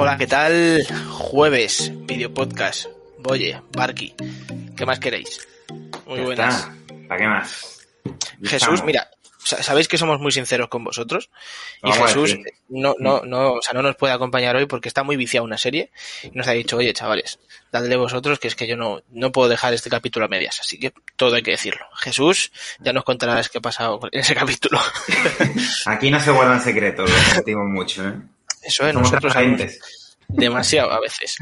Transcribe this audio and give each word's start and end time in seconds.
Hola, 0.00 0.16
¿qué 0.16 0.26
tal? 0.26 0.84
Jueves, 1.10 1.90
video 2.06 2.32
podcast. 2.32 2.86
Boye, 3.18 3.60
Barky. 3.72 4.14
¿Qué 4.76 4.86
más 4.86 5.00
queréis? 5.00 5.46
Muy 6.06 6.18
Ya 6.18 6.24
buenas. 6.24 6.54
está. 6.60 6.74
¿Para 7.08 7.20
qué 7.20 7.26
más? 7.26 7.86
Jesús, 8.42 8.52
Estamos. 8.52 8.84
mira, 8.84 9.10
sa- 9.38 9.60
sabéis 9.62 9.88
que 9.88 9.98
somos 9.98 10.20
muy 10.20 10.30
sinceros 10.30 10.68
con 10.68 10.84
vosotros. 10.84 11.30
Y 11.82 11.90
Vamos 11.90 12.06
Jesús 12.06 12.36
no, 12.68 12.94
no, 12.98 13.22
no, 13.24 13.54
o 13.54 13.62
sea, 13.62 13.74
no 13.74 13.82
nos 13.82 13.96
puede 13.96 14.12
acompañar 14.12 14.54
hoy 14.56 14.66
porque 14.66 14.88
está 14.88 15.02
muy 15.02 15.16
viciado 15.16 15.44
una 15.44 15.58
serie. 15.58 15.90
Y 16.22 16.30
nos 16.30 16.46
ha 16.46 16.52
dicho, 16.52 16.76
oye, 16.76 16.92
chavales, 16.92 17.40
dadle 17.72 17.96
vosotros 17.96 18.38
que 18.38 18.48
es 18.48 18.54
que 18.54 18.66
yo 18.68 18.76
no, 18.76 19.02
no 19.10 19.32
puedo 19.32 19.48
dejar 19.48 19.74
este 19.74 19.90
capítulo 19.90 20.26
a 20.26 20.28
medias. 20.28 20.60
Así 20.60 20.78
que 20.78 20.92
todo 21.16 21.34
hay 21.34 21.42
que 21.42 21.50
decirlo. 21.52 21.84
Jesús, 21.96 22.52
ya 22.78 22.92
nos 22.92 23.04
contarás 23.04 23.48
qué 23.48 23.58
ha 23.58 23.62
pasado 23.62 23.98
en 24.12 24.20
ese 24.20 24.34
capítulo. 24.36 24.80
Aquí 25.86 26.10
no 26.10 26.20
se 26.20 26.30
guardan 26.30 26.60
secretos, 26.62 27.10
lo 27.10 27.34
sentimos 27.34 27.66
mucho, 27.66 28.06
¿eh? 28.08 28.14
Eso 28.62 28.86
es, 28.86 28.92
Somos 28.92 29.10
nosotros 29.10 29.32
transparentes. 29.32 30.16
demasiado 30.28 30.90
a 30.92 31.00
veces. 31.00 31.36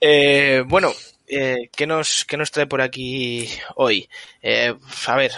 Eh, 0.00 0.62
bueno, 0.66 0.92
eh, 1.26 1.68
¿qué, 1.74 1.86
nos, 1.86 2.24
¿qué 2.24 2.36
nos 2.36 2.50
trae 2.50 2.66
por 2.66 2.80
aquí 2.80 3.48
hoy? 3.76 4.08
Eh, 4.42 4.74
a 5.06 5.16
ver, 5.16 5.32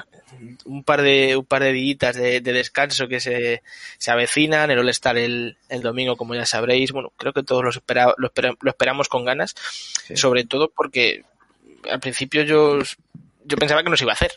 un 0.64 0.84
par 0.84 1.02
de 1.02 1.36
un 1.36 1.44
par 1.44 1.62
de 1.62 1.72
días 1.72 2.14
de, 2.16 2.40
de 2.40 2.52
descanso 2.52 3.08
que 3.08 3.20
se, 3.20 3.62
se 3.98 4.10
avecinan, 4.10 4.70
el 4.70 4.78
All-Star 4.78 5.18
el, 5.18 5.56
el 5.68 5.82
domingo, 5.82 6.16
como 6.16 6.34
ya 6.34 6.46
sabréis. 6.46 6.92
Bueno, 6.92 7.12
creo 7.16 7.32
que 7.32 7.42
todos 7.42 7.62
lo, 7.64 7.70
espera- 7.70 8.14
lo, 8.16 8.28
espera- 8.28 8.56
lo 8.60 8.70
esperamos 8.70 9.08
con 9.08 9.24
ganas, 9.24 9.54
Sí. 10.06 10.16
sobre 10.16 10.44
todo 10.44 10.70
porque 10.74 11.24
al 11.90 12.00
principio 12.00 12.42
yo, 12.42 12.78
yo 13.44 13.56
pensaba 13.56 13.82
que 13.82 13.90
nos 13.90 14.00
iba 14.02 14.12
a 14.12 14.14
hacer. 14.14 14.32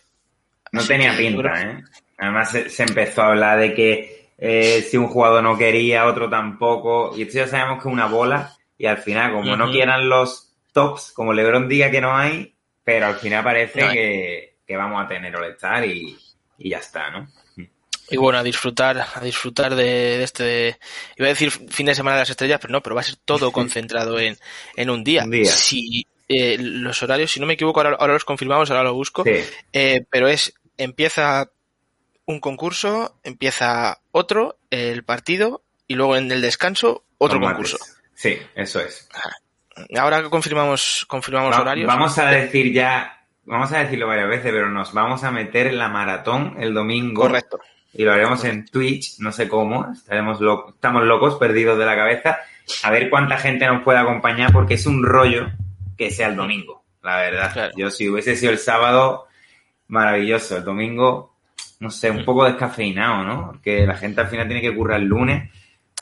No 0.71 0.79
Así 0.79 0.87
tenía 0.89 1.15
pinta, 1.15 1.61
¿eh? 1.61 1.83
Además 2.17 2.51
se, 2.51 2.69
se 2.69 2.83
empezó 2.83 3.21
a 3.21 3.27
hablar 3.27 3.59
de 3.59 3.73
que 3.73 4.22
eh, 4.45 4.81
si 4.89 4.97
un 4.97 5.07
jugador 5.07 5.41
no 5.43 5.57
quería, 5.57 6.05
otro 6.05 6.29
tampoco. 6.29 7.13
Y 7.17 7.23
esto 7.23 7.37
ya 7.39 7.47
sabemos 7.47 7.81
que 7.81 7.87
es 7.89 7.93
una 7.93 8.07
bola. 8.07 8.55
Y 8.77 8.85
al 8.85 8.97
final, 8.97 9.31
como 9.33 9.55
no 9.55 9.71
quieran 9.71 10.09
los 10.09 10.53
tops, 10.73 11.11
como 11.13 11.31
LeBron 11.33 11.69
diga 11.69 11.89
que 11.89 12.01
no 12.01 12.15
hay, 12.15 12.55
pero 12.83 13.05
al 13.07 13.15
final 13.15 13.43
parece 13.43 13.81
No 13.81 13.91
que, 13.91 14.57
que 14.67 14.75
vamos 14.75 15.03
a 15.03 15.07
tener 15.07 15.33
All-Star 15.35 15.85
y, 15.85 16.17
y 16.57 16.69
ya 16.69 16.79
está, 16.79 17.09
¿no? 17.11 17.27
Y 18.09 18.17
bueno, 18.17 18.39
a 18.39 18.43
disfrutar, 18.43 18.97
a 19.15 19.21
disfrutar 19.21 19.75
de, 19.75 19.83
de 19.85 20.23
este, 20.23 20.43
de- 20.43 20.79
iba 21.15 21.27
a 21.27 21.29
decir 21.29 21.49
fin 21.51 21.85
de 21.85 21.95
semana 21.95 22.17
de 22.17 22.21
las 22.23 22.29
estrellas, 22.31 22.59
pero 22.61 22.73
no, 22.73 22.81
pero 22.83 22.95
va 22.95 23.01
a 23.01 23.05
ser 23.05 23.15
todo 23.23 23.51
concentrado 23.53 24.19
en, 24.19 24.37
en 24.75 24.89
un 24.89 25.03
día. 25.05 25.23
Un 25.23 25.31
día. 25.31 25.45
Si 25.45 26.05
eh, 26.27 26.57
los 26.59 27.01
horarios, 27.01 27.31
si 27.31 27.39
no 27.39 27.45
me 27.45 27.53
equivoco, 27.53 27.79
ahora, 27.79 27.95
ahora 27.97 28.13
los 28.13 28.25
confirmamos, 28.25 28.69
ahora 28.69 28.83
lo 28.83 28.93
busco, 28.93 29.23
Sí. 29.23 29.31
eh, 29.71 30.05
pero 30.09 30.27
es, 30.27 30.53
empieza 30.77 31.49
un 32.25 32.39
concurso, 32.41 33.17
empieza 33.23 34.01
otro, 34.13 34.57
el 34.69 35.03
partido, 35.03 35.63
y 35.87 35.95
luego 35.95 36.15
en 36.15 36.31
el 36.31 36.41
descanso, 36.41 37.03
otro 37.17 37.41
concurso. 37.41 37.77
Sí, 38.13 38.37
eso 38.55 38.79
es. 38.79 39.09
Ahora 39.97 40.21
que 40.21 40.29
confirmamos, 40.29 41.05
confirmamos 41.09 41.53
Va- 41.55 41.61
horarios. 41.61 41.87
Vamos 41.87 42.17
a 42.19 42.27
decir 42.29 42.71
ya, 42.71 43.25
vamos 43.43 43.71
a 43.73 43.79
decirlo 43.79 44.07
varias 44.07 44.29
veces, 44.29 44.51
pero 44.51 44.69
nos 44.69 44.93
vamos 44.93 45.23
a 45.23 45.31
meter 45.31 45.67
en 45.67 45.79
la 45.79 45.89
maratón 45.89 46.55
el 46.59 46.73
domingo. 46.73 47.23
Correcto. 47.23 47.59
Y 47.91 48.03
lo 48.03 48.13
haremos 48.13 48.43
en 48.45 48.65
Twitch, 48.67 49.19
no 49.19 49.31
sé 49.31 49.47
cómo, 49.49 49.91
estaremos 49.91 50.39
lo- 50.41 50.69
estamos 50.69 51.03
locos, 51.03 51.35
perdidos 51.35 51.77
de 51.77 51.85
la 51.85 51.95
cabeza, 51.95 52.37
a 52.83 52.91
ver 52.91 53.09
cuánta 53.09 53.37
gente 53.37 53.65
nos 53.67 53.83
puede 53.83 53.99
acompañar, 53.99 54.51
porque 54.53 54.75
es 54.75 54.85
un 54.85 55.03
rollo 55.03 55.51
que 55.97 56.09
sea 56.11 56.27
el 56.27 56.35
domingo, 56.35 56.83
la 57.03 57.17
verdad. 57.17 57.51
Claro. 57.53 57.73
Yo 57.75 57.89
si 57.91 58.07
hubiese 58.09 58.35
sido 58.35 58.51
el 58.51 58.57
sábado, 58.59 59.27
maravilloso. 59.87 60.57
El 60.57 60.63
domingo, 60.63 61.32
no 61.83 61.91
sé, 61.91 62.09
un 62.09 62.23
poco 62.25 62.45
descafeinado, 62.45 63.23
¿no? 63.23 63.47
Porque 63.51 63.85
la 63.85 63.95
gente 63.95 64.21
al 64.21 64.27
final 64.27 64.47
tiene 64.47 64.61
que 64.61 64.73
currar 64.75 64.99
el 65.01 65.05
lunes, 65.07 65.49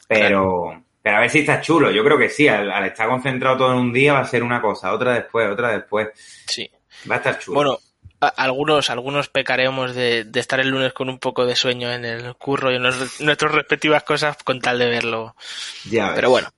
pero, 0.07 0.83
pero 1.01 1.17
a 1.17 1.19
ver 1.21 1.29
si 1.29 1.39
está 1.39 1.59
chulo. 1.61 1.91
Yo 1.91 2.03
creo 2.03 2.17
que 2.17 2.29
sí, 2.29 2.47
al, 2.47 2.71
al 2.71 2.85
estar 2.85 3.07
concentrado 3.09 3.57
todo 3.57 3.71
en 3.73 3.79
un 3.79 3.93
día 3.93 4.13
va 4.13 4.19
a 4.19 4.25
ser 4.25 4.43
una 4.43 4.61
cosa, 4.61 4.93
otra 4.93 5.13
después, 5.15 5.49
otra 5.49 5.71
después. 5.71 6.09
Sí. 6.47 6.69
Va 7.09 7.15
a 7.15 7.17
estar 7.17 7.39
chulo. 7.39 7.55
Bueno, 7.55 7.77
a- 8.19 8.27
algunos, 8.27 8.89
algunos 8.89 9.29
pecaremos 9.29 9.95
de, 9.95 10.23
de 10.25 10.39
estar 10.39 10.59
el 10.59 10.69
lunes 10.69 10.93
con 10.93 11.09
un 11.09 11.17
poco 11.19 11.45
de 11.45 11.55
sueño 11.55 11.91
en 11.91 12.05
el 12.05 12.35
curro 12.35 12.71
y 12.71 12.75
en 12.75 12.83
los- 12.83 13.19
nuestras 13.21 13.51
respectivas 13.53 14.03
cosas 14.03 14.37
con 14.43 14.59
tal 14.61 14.77
de 14.77 14.89
verlo. 14.89 15.35
ya 15.89 16.07
ves. 16.07 16.15
Pero 16.15 16.29
bueno, 16.29 16.49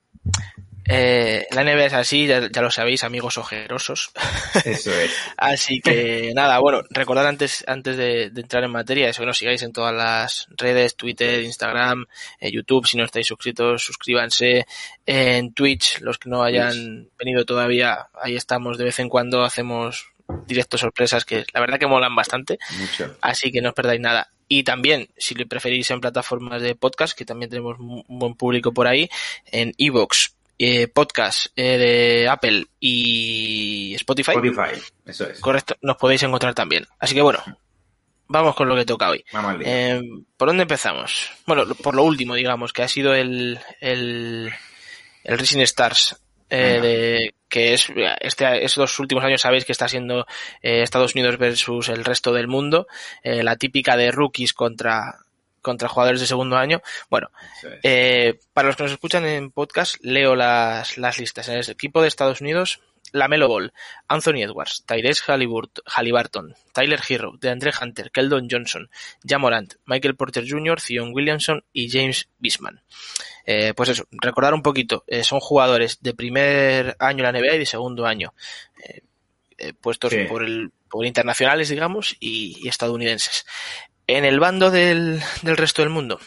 eh, 0.86 1.48
la 1.52 1.64
NBA 1.64 1.86
es 1.86 1.94
así, 1.94 2.28
ya, 2.28 2.50
ya 2.52 2.62
lo 2.62 2.70
sabéis, 2.70 3.04
amigos 3.04 3.38
ojerosos. 3.38 4.12
Eso 4.66 4.92
es. 4.92 5.12
Así 5.38 5.80
que 5.80 6.32
nada, 6.36 6.60
bueno, 6.60 6.82
recordad 6.90 7.28
antes, 7.28 7.64
antes 7.68 7.96
de, 7.96 8.30
de 8.30 8.42
entrar 8.42 8.64
en 8.64 8.72
materia, 8.72 9.10
eso 9.10 9.22
que 9.22 9.28
nos 9.28 9.38
sigáis 9.38 9.64
en 9.64 9.72
todas 9.72 9.94
las 9.94 10.48
redes, 10.58 10.96
Twitter, 10.96 11.42
Instagram, 11.42 12.06
eh, 12.40 12.52
YouTube, 12.52 12.88
si 12.88 12.98
no 12.98 13.06
estáis 13.06 13.28
suscritos, 13.28 13.84
suscríbanse, 13.84 14.66
en 15.06 15.54
Twitch, 15.54 16.02
los 16.02 16.18
que 16.18 16.30
no 16.30 16.44
hayan 16.44 17.10
venido 17.18 17.46
todavía, 17.46 18.08
ahí 18.22 18.36
estamos, 18.36 18.78
de 18.78 18.86
vez 18.86 19.00
en 19.00 19.10
cuando 19.10 19.44
hacemos 19.44 20.08
directos 20.48 20.82
sorpresas 20.82 21.26
que 21.26 21.46
la 21.54 21.60
verdad 21.60 21.80
que 21.80 21.88
molan 21.88 22.16
bastante. 22.16 22.58
Mucho. 22.78 23.16
Así 23.22 23.52
que 23.52 23.62
no 23.62 23.70
os 23.70 23.76
perdáis 23.76 24.02
nada. 24.02 24.30
Y 24.48 24.64
también, 24.64 25.10
si 25.18 25.36
lo 25.36 25.48
preferís 25.48 25.90
en 25.92 26.02
plataformas 26.02 26.62
de 26.62 26.76
podcast, 26.76 27.18
que 27.18 27.26
también 27.26 27.50
tenemos 27.50 27.80
un 27.80 28.04
buen 28.08 28.36
público 28.36 28.74
por 28.74 28.88
ahí, 28.88 29.10
en 29.52 29.74
Evox, 29.78 30.36
eh, 30.66 30.88
podcast 30.88 31.48
eh, 31.58 31.78
de 31.78 32.30
Apple 32.30 32.68
y 32.80 33.94
Spotify, 33.96 34.32
Spotify, 34.32 34.80
eso 35.06 35.28
es. 35.30 35.40
correcto, 35.42 35.76
nos 35.82 35.98
podéis 35.98 36.24
encontrar 36.24 36.54
también. 36.54 36.88
Así 37.00 37.14
que 37.14 37.22
bueno, 37.22 37.40
vamos 38.28 38.56
con 38.56 38.70
lo 38.70 38.76
que 38.76 38.86
toca 38.86 39.10
hoy. 39.10 39.26
Vamos. 39.34 39.58
Eh, 39.66 40.02
¿Por 40.38 40.48
dónde 40.48 40.64
empezamos? 40.64 41.32
Bueno, 41.46 41.66
por 41.76 41.96
lo 41.96 42.04
último, 42.04 42.36
digamos, 42.36 42.72
que 42.72 42.84
ha 42.84 42.88
sido 42.88 43.14
el, 43.14 43.60
el, 43.82 44.54
el 45.26 45.38
Rising 45.38 45.60
Stars, 45.62 46.16
eh, 46.50 46.80
de, 46.82 47.36
que 47.50 47.74
es, 47.74 47.92
este, 48.22 48.64
estos 48.64 49.00
últimos 49.00 49.24
años 49.24 49.42
sabéis 49.42 49.66
que 49.66 49.72
está 49.72 49.88
siendo 49.88 50.28
eh, 50.62 50.82
Estados 50.84 51.16
Unidos 51.16 51.38
versus 51.38 51.90
el 51.90 52.06
resto 52.06 52.32
del 52.32 52.48
mundo, 52.48 52.88
eh, 53.24 53.44
la 53.44 53.56
típica 53.56 53.98
de 53.98 54.12
rookies 54.12 54.54
contra, 54.54 55.23
contra 55.64 55.90
jugadores 55.90 56.22
de 56.22 56.28
segundo 56.28 56.58
año. 56.58 56.82
Bueno, 57.10 57.32
es. 57.64 57.80
eh, 57.82 58.40
para 58.54 58.68
los 58.68 58.76
que 58.76 58.84
nos 58.84 58.92
escuchan 58.92 59.26
en 59.26 59.50
podcast, 59.50 59.96
leo 60.02 60.36
las, 60.36 61.00
las 61.00 61.18
listas. 61.18 61.50
En 61.50 61.56
el 61.58 61.68
equipo 61.68 62.04
de 62.04 62.08
Estados 62.10 62.42
Unidos, 62.42 62.82
Lamelo 63.12 63.48
Ball, 63.48 63.74
Anthony 64.08 64.42
Edwards, 64.44 64.84
Tyrese 64.88 65.22
Halliburt- 65.28 65.82
Halliburton, 65.86 66.56
Tyler 66.72 67.00
Hero, 67.08 67.34
DeAndre 67.40 67.72
Hunter, 67.80 68.12
Keldon 68.12 68.48
Johnson, 68.50 68.90
Jamorant, 69.28 69.74
Michael 69.86 70.16
Porter 70.16 70.44
Jr., 70.48 70.80
Zion 70.80 71.12
Williamson 71.14 71.64
y 71.74 71.90
James 71.92 72.28
Bisman. 72.40 72.82
Eh, 73.46 73.74
pues 73.76 73.90
eso, 73.90 74.06
recordar 74.12 74.54
un 74.54 74.62
poquito, 74.64 75.04
eh, 75.08 75.24
son 75.24 75.40
jugadores 75.42 76.00
de 76.02 76.14
primer 76.14 76.96
año 76.98 77.24
en 77.26 77.34
la 77.34 77.40
NBA 77.40 77.56
y 77.56 77.60
de 77.60 77.66
segundo 77.66 78.06
año, 78.06 78.34
eh, 78.84 79.02
eh, 79.58 79.74
puestos 79.74 80.12
Sí. 80.12 80.24
por, 80.28 80.44
el, 80.44 80.72
por 80.90 81.06
internacionales, 81.06 81.70
digamos, 81.70 82.16
y, 82.20 82.58
y 82.64 82.68
estadounidenses. 82.70 83.46
En 84.16 84.26
el 84.26 84.40
bando 84.40 84.72
del, 84.72 85.22
del 85.42 85.58
resto 85.58 85.82
del 85.82 85.90
mundo, 85.90 86.20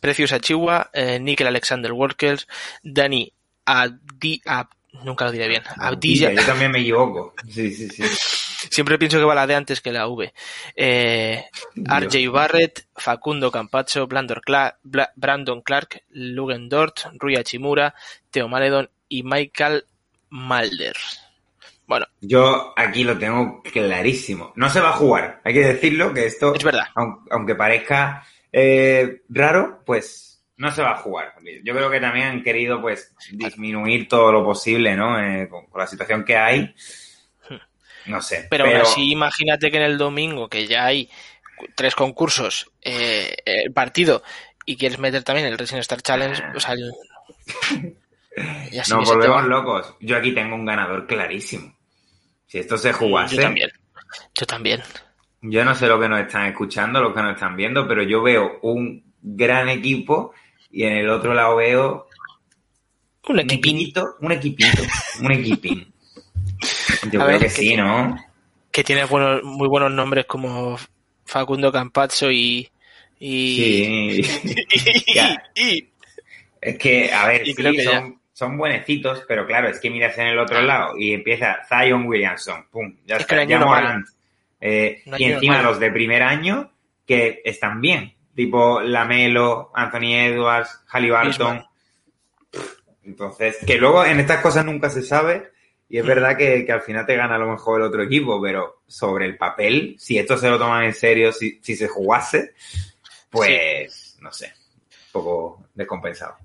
Precious 0.00 0.32
Achiwa, 0.32 0.90
eh, 0.92 1.18
Nickel 1.20 1.46
Alexander 1.46 1.92
Walker, 1.92 2.38
Dani 2.82 3.32
Adi, 3.64 4.42
Ab- 4.46 4.70
nunca 5.04 5.24
lo 5.24 5.32
diré 5.32 5.48
bien, 5.48 5.62
Abdilla, 5.76 6.32
Yo 6.32 6.44
también 6.44 6.70
me 6.70 6.80
equivoco. 6.80 7.34
Sí, 7.48 7.72
sí, 7.72 7.88
sí. 7.88 8.02
siempre 8.70 8.98
pienso 8.98 9.18
que 9.18 9.24
va 9.24 9.34
la 9.34 9.46
D 9.46 9.54
antes 9.54 9.80
que 9.80 9.92
la 9.92 10.06
V, 10.08 10.32
eh, 10.76 11.44
RJ 11.76 12.28
Barrett, 12.30 12.86
Facundo 12.96 13.50
Campacho, 13.50 14.08
Cla- 14.08 14.76
Bla- 14.82 15.12
Brandon 15.16 15.62
Clark, 15.62 16.02
Lugen 16.10 16.68
Dort, 16.68 17.00
Rui 17.18 17.36
Hachimura, 17.36 17.94
Theo 18.30 18.48
Maledon 18.48 18.90
y 19.08 19.22
Michael 19.22 19.84
Malder. 20.30 20.96
Bueno, 21.86 22.06
Yo 22.20 22.72
aquí 22.76 23.04
lo 23.04 23.18
tengo 23.18 23.62
clarísimo. 23.62 24.52
No 24.56 24.70
se 24.70 24.80
va 24.80 24.90
a 24.90 24.94
jugar. 24.94 25.40
Hay 25.44 25.52
que 25.52 25.60
decirlo 25.66 26.14
que 26.14 26.26
esto, 26.26 26.54
es 26.54 26.64
verdad. 26.64 26.86
aun- 26.94 27.26
aunque 27.30 27.54
parezca 27.54 28.24
eh, 28.52 29.22
raro, 29.28 29.82
pues 29.84 30.42
no 30.56 30.70
se 30.70 30.82
va 30.82 30.92
a 30.92 30.96
jugar. 30.98 31.34
Yo 31.62 31.74
creo 31.74 31.90
que 31.90 32.00
también 32.00 32.26
han 32.28 32.42
querido 32.42 32.80
pues 32.80 33.12
disminuir 33.32 34.08
todo 34.08 34.32
lo 34.32 34.44
posible, 34.44 34.94
¿no? 34.96 35.20
Eh, 35.20 35.48
con, 35.48 35.66
con 35.66 35.80
la 35.80 35.86
situación 35.86 36.24
que 36.24 36.36
hay. 36.36 36.74
No 38.06 38.20
sé. 38.22 38.46
Pero, 38.50 38.64
aún 38.66 38.76
así, 38.82 39.10
imagínate 39.10 39.70
que 39.70 39.76
en 39.78 39.82
el 39.82 39.98
domingo, 39.98 40.48
que 40.48 40.66
ya 40.66 40.84
hay 40.86 41.10
tres 41.74 41.94
concursos, 41.94 42.70
eh, 42.82 43.34
el 43.44 43.72
partido, 43.72 44.22
y 44.66 44.76
quieres 44.76 44.98
meter 44.98 45.22
también 45.22 45.46
el 45.46 45.58
Racing 45.58 45.78
Star 45.78 46.00
Challenge, 46.02 46.40
o 46.54 46.60
sea, 46.60 46.74
el- 46.74 46.92
nos 48.90 49.08
volvemos 49.08 49.44
locos. 49.44 49.94
Yo 50.00 50.16
aquí 50.16 50.32
tengo 50.32 50.54
un 50.54 50.64
ganador 50.66 51.06
clarísimo. 51.06 51.73
Si 52.46 52.58
esto 52.58 52.76
se 52.78 52.92
jugase, 52.92 53.36
Yo 53.36 53.42
también. 53.42 53.70
Yo 54.34 54.46
también. 54.46 54.82
Yo 55.42 55.64
no 55.64 55.74
sé 55.74 55.86
lo 55.86 56.00
que 56.00 56.08
nos 56.08 56.20
están 56.20 56.46
escuchando, 56.46 57.00
lo 57.02 57.12
que 57.14 57.22
nos 57.22 57.34
están 57.34 57.56
viendo, 57.56 57.86
pero 57.86 58.02
yo 58.02 58.22
veo 58.22 58.58
un 58.62 59.02
gran 59.22 59.68
equipo 59.68 60.32
y 60.70 60.84
en 60.84 60.94
el 60.94 61.08
otro 61.10 61.34
lado 61.34 61.56
veo 61.56 62.06
Un 63.28 63.40
equipito, 63.40 64.16
un 64.20 64.32
equipito, 64.32 64.82
un 65.20 65.32
equipín. 65.32 65.92
Yo 67.12 67.20
A 67.20 67.26
creo 67.26 67.26
ver, 67.26 67.38
que 67.38 67.44
que 67.46 67.50
sí, 67.50 67.76
¿no? 67.76 68.16
que 68.70 68.84
tiene 68.84 69.04
buenos, 69.04 69.42
muy 69.44 69.68
buenos 69.68 69.92
nombres 69.92 70.24
como 70.26 70.78
Facundo 71.24 71.70
Campazzo 71.72 72.30
y. 72.30 72.68
y 73.20 74.22
Sí. 74.22 74.22
Y- 75.54 75.88
Es 76.60 76.78
que, 76.78 77.12
a 77.12 77.26
ver, 77.26 77.44
sí, 77.44 77.54
creo 77.54 77.72
que 77.72 77.84
ya. 77.84 77.90
son, 78.00 78.20
son 78.34 78.58
buenecitos, 78.58 79.24
pero 79.26 79.46
claro, 79.46 79.68
es 79.68 79.80
que 79.80 79.88
miras 79.88 80.18
en 80.18 80.26
el 80.26 80.38
otro 80.38 80.60
lado 80.60 80.98
y 80.98 81.14
empieza 81.14 81.60
Zion 81.68 82.04
Williamson, 82.06 82.66
pum, 82.70 82.94
ya 83.06 83.14
Es 83.16 83.22
está, 83.22 83.36
que 83.38 83.46
ya 83.46 83.60
Morant. 83.60 84.06
Eh, 84.60 85.02
No 85.06 85.16
y 85.18 85.24
encima 85.24 85.62
los 85.62 85.78
de 85.80 85.90
primer 85.90 86.22
año 86.22 86.70
que 87.06 87.40
están 87.44 87.80
bien, 87.80 88.12
tipo 88.34 88.80
Lamelo, 88.82 89.70
Anthony 89.74 90.14
Edwards, 90.16 90.82
Halliburton. 90.88 91.64
Entonces, 93.04 93.58
que 93.66 93.76
luego 93.76 94.04
en 94.04 94.18
estas 94.20 94.40
cosas 94.40 94.64
nunca 94.64 94.90
se 94.90 95.02
sabe 95.02 95.50
y 95.88 95.98
es 95.98 96.04
Mm. 96.04 96.08
verdad 96.08 96.36
que, 96.36 96.64
que 96.64 96.72
al 96.72 96.80
final 96.82 97.06
te 97.06 97.14
gana 97.16 97.36
a 97.36 97.38
lo 97.38 97.50
mejor 97.50 97.80
el 97.80 97.86
otro 97.86 98.02
equipo, 98.02 98.40
pero 98.42 98.82
sobre 98.86 99.26
el 99.26 99.36
papel, 99.36 99.94
si 99.98 100.18
esto 100.18 100.36
se 100.36 100.48
lo 100.50 100.58
toman 100.58 100.84
en 100.84 100.94
serio, 100.94 101.30
si, 101.32 101.60
si 101.62 101.76
se 101.76 101.86
jugase, 101.86 102.54
pues 103.30 104.16
no 104.20 104.32
sé, 104.32 104.46
un 104.46 105.12
poco 105.12 105.66
descompensado. 105.74 106.36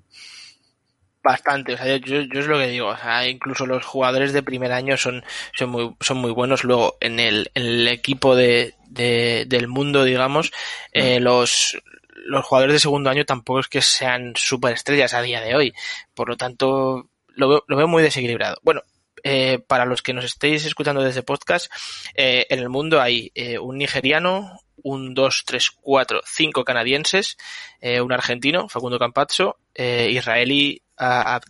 Bastante, 1.22 1.74
o 1.74 1.78
sea, 1.78 1.98
yo, 1.98 2.22
yo 2.22 2.40
es 2.40 2.48
lo 2.48 2.58
que 2.58 2.68
digo, 2.68 2.88
o 2.88 2.98
sea, 2.98 3.28
incluso 3.28 3.66
los 3.66 3.86
jugadores 3.86 4.32
de 4.32 4.42
primer 4.42 4.72
año 4.72 4.96
son, 4.96 5.24
son 5.54 5.70
muy, 5.70 5.94
son 6.00 6.18
muy 6.18 6.32
buenos. 6.32 6.64
Luego, 6.64 6.96
en 7.02 7.20
el, 7.20 7.52
en 7.56 7.64
el 7.66 7.88
equipo 7.90 8.38
de, 8.38 8.74
de- 8.88 9.44
del 9.46 9.68
mundo, 9.68 10.06
digamos, 10.06 10.52
eh, 10.94 11.20
los, 11.20 11.78
los 12.26 12.46
jugadores 12.46 12.74
de 12.74 12.80
segundo 12.80 13.10
año 13.10 13.26
tampoco 13.26 13.60
es 13.60 13.68
que 13.68 13.82
sean 13.82 14.32
superestrellas 14.38 15.14
a 15.14 15.22
día 15.22 15.42
de 15.42 15.56
hoy. 15.56 15.74
Por 16.14 16.30
lo 16.30 16.38
tanto, 16.38 17.10
lo 17.28 17.50
veo, 17.50 17.64
lo 17.68 17.76
veo 17.76 17.88
muy 17.90 18.02
desequilibrado. 18.02 18.58
Bueno, 18.64 18.84
eh, 19.24 19.60
para 19.68 19.84
los 19.84 20.02
que 20.02 20.14
nos 20.14 20.24
estéis 20.24 20.66
escuchando 20.66 21.02
desde 21.04 21.22
podcast, 21.22 21.70
eh, 22.16 22.48
en 22.50 22.60
el 22.60 22.70
mundo 22.70 23.02
hay 23.02 23.34
eh, 23.36 23.60
un 23.60 23.78
nigeriano, 23.78 24.62
un 24.82 25.14
2, 25.14 25.44
3, 25.46 25.72
4, 25.82 26.22
5 26.26 26.64
canadienses, 26.64 27.36
eh, 27.82 28.00
un 28.00 28.14
argentino, 28.14 28.70
Facundo 28.70 28.98
Campazzo, 28.98 29.58
eh, 29.76 30.08
israelí, 30.12 30.82
a- 31.00 31.36
a- 31.38 31.42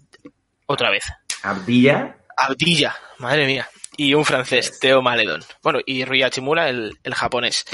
otra 0.68 0.90
vez, 0.92 1.06
Abdilla, 1.44 2.16
Abdilla, 2.38 2.96
madre 3.18 3.46
mía, 3.48 3.68
y 3.98 4.13
un 4.13 4.24
francés, 4.24 4.80
Teo 4.80 5.01
Maledon. 5.01 5.42
Bueno, 5.63 5.80
y 5.86 6.06
Rui 6.06 6.24
Hachimura, 6.24 6.69
el, 6.69 6.98
el 7.04 7.13
japonés. 7.16 7.66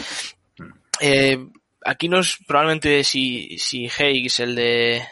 Eh, 1.02 1.38
aquí 1.84 2.08
nos, 2.10 2.38
probablemente 2.48 3.04
si, 3.04 3.58
si 3.60 3.88
Hayes, 4.00 4.40
el 4.40 4.56
de, 4.56 5.06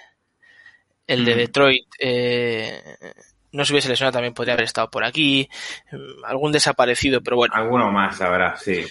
el 1.08 1.26
de 1.26 1.34
Mm. 1.36 1.38
Detroit, 1.38 1.86
eh, 2.00 2.82
no 3.52 3.66
se 3.66 3.74
hubiese 3.74 3.90
lesionado, 3.90 4.14
también 4.14 4.34
podría 4.34 4.54
haber 4.54 4.66
estado 4.66 4.90
por 4.90 5.04
aquí. 5.04 5.48
Mm, 5.92 6.24
Algún 6.26 6.52
desaparecido, 6.52 7.22
pero 7.22 7.36
bueno, 7.38 7.54
alguno 7.56 7.92
más 7.92 8.20
habrá, 8.22 8.56
sí. 8.58 8.84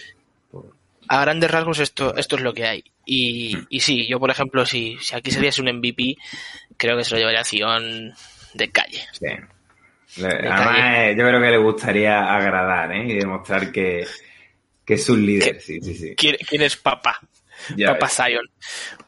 A 1.09 1.21
grandes 1.21 1.51
rasgos 1.51 1.79
esto, 1.79 2.17
esto 2.17 2.37
es 2.37 2.43
lo 2.43 2.53
que 2.55 2.67
hay. 2.67 2.85
Y, 3.05 3.57
y 3.69 3.81
sí, 3.81 4.07
yo 4.09 4.19
por 4.21 4.31
ejemplo, 4.31 4.65
si, 4.67 4.97
si 5.01 5.15
aquí 5.17 5.31
se 5.31 5.41
diese 5.41 5.61
un 5.63 5.69
MVP, 5.77 6.17
creo 6.77 6.97
que 6.97 7.05
se 7.05 7.11
lo 7.13 7.19
llevaría 7.19 7.41
a 7.41 7.45
Sion 7.45 8.13
de 8.55 8.71
calle. 8.71 9.05
sí. 9.13 9.27
Le- 10.17 10.29
además, 10.29 10.77
eh, 10.79 11.15
yo 11.17 11.27
creo 11.27 11.41
que 11.41 11.51
le 11.51 11.57
gustaría 11.57 12.35
agradar 12.37 12.93
¿eh? 12.93 13.07
y 13.09 13.15
demostrar 13.15 13.73
que, 13.73 14.07
que 14.85 14.95
es 14.95 15.09
un 15.09 15.25
líder, 15.25 15.59
sí, 15.63 15.81
sí, 15.81 15.95
sí. 15.95 16.15
¿Quién, 16.17 16.37
quién 16.47 16.61
es 16.61 16.77
papá? 16.77 17.19
Ya 17.77 17.95
Papá 17.95 18.07
ves. 18.07 18.17
Zion. 18.17 18.51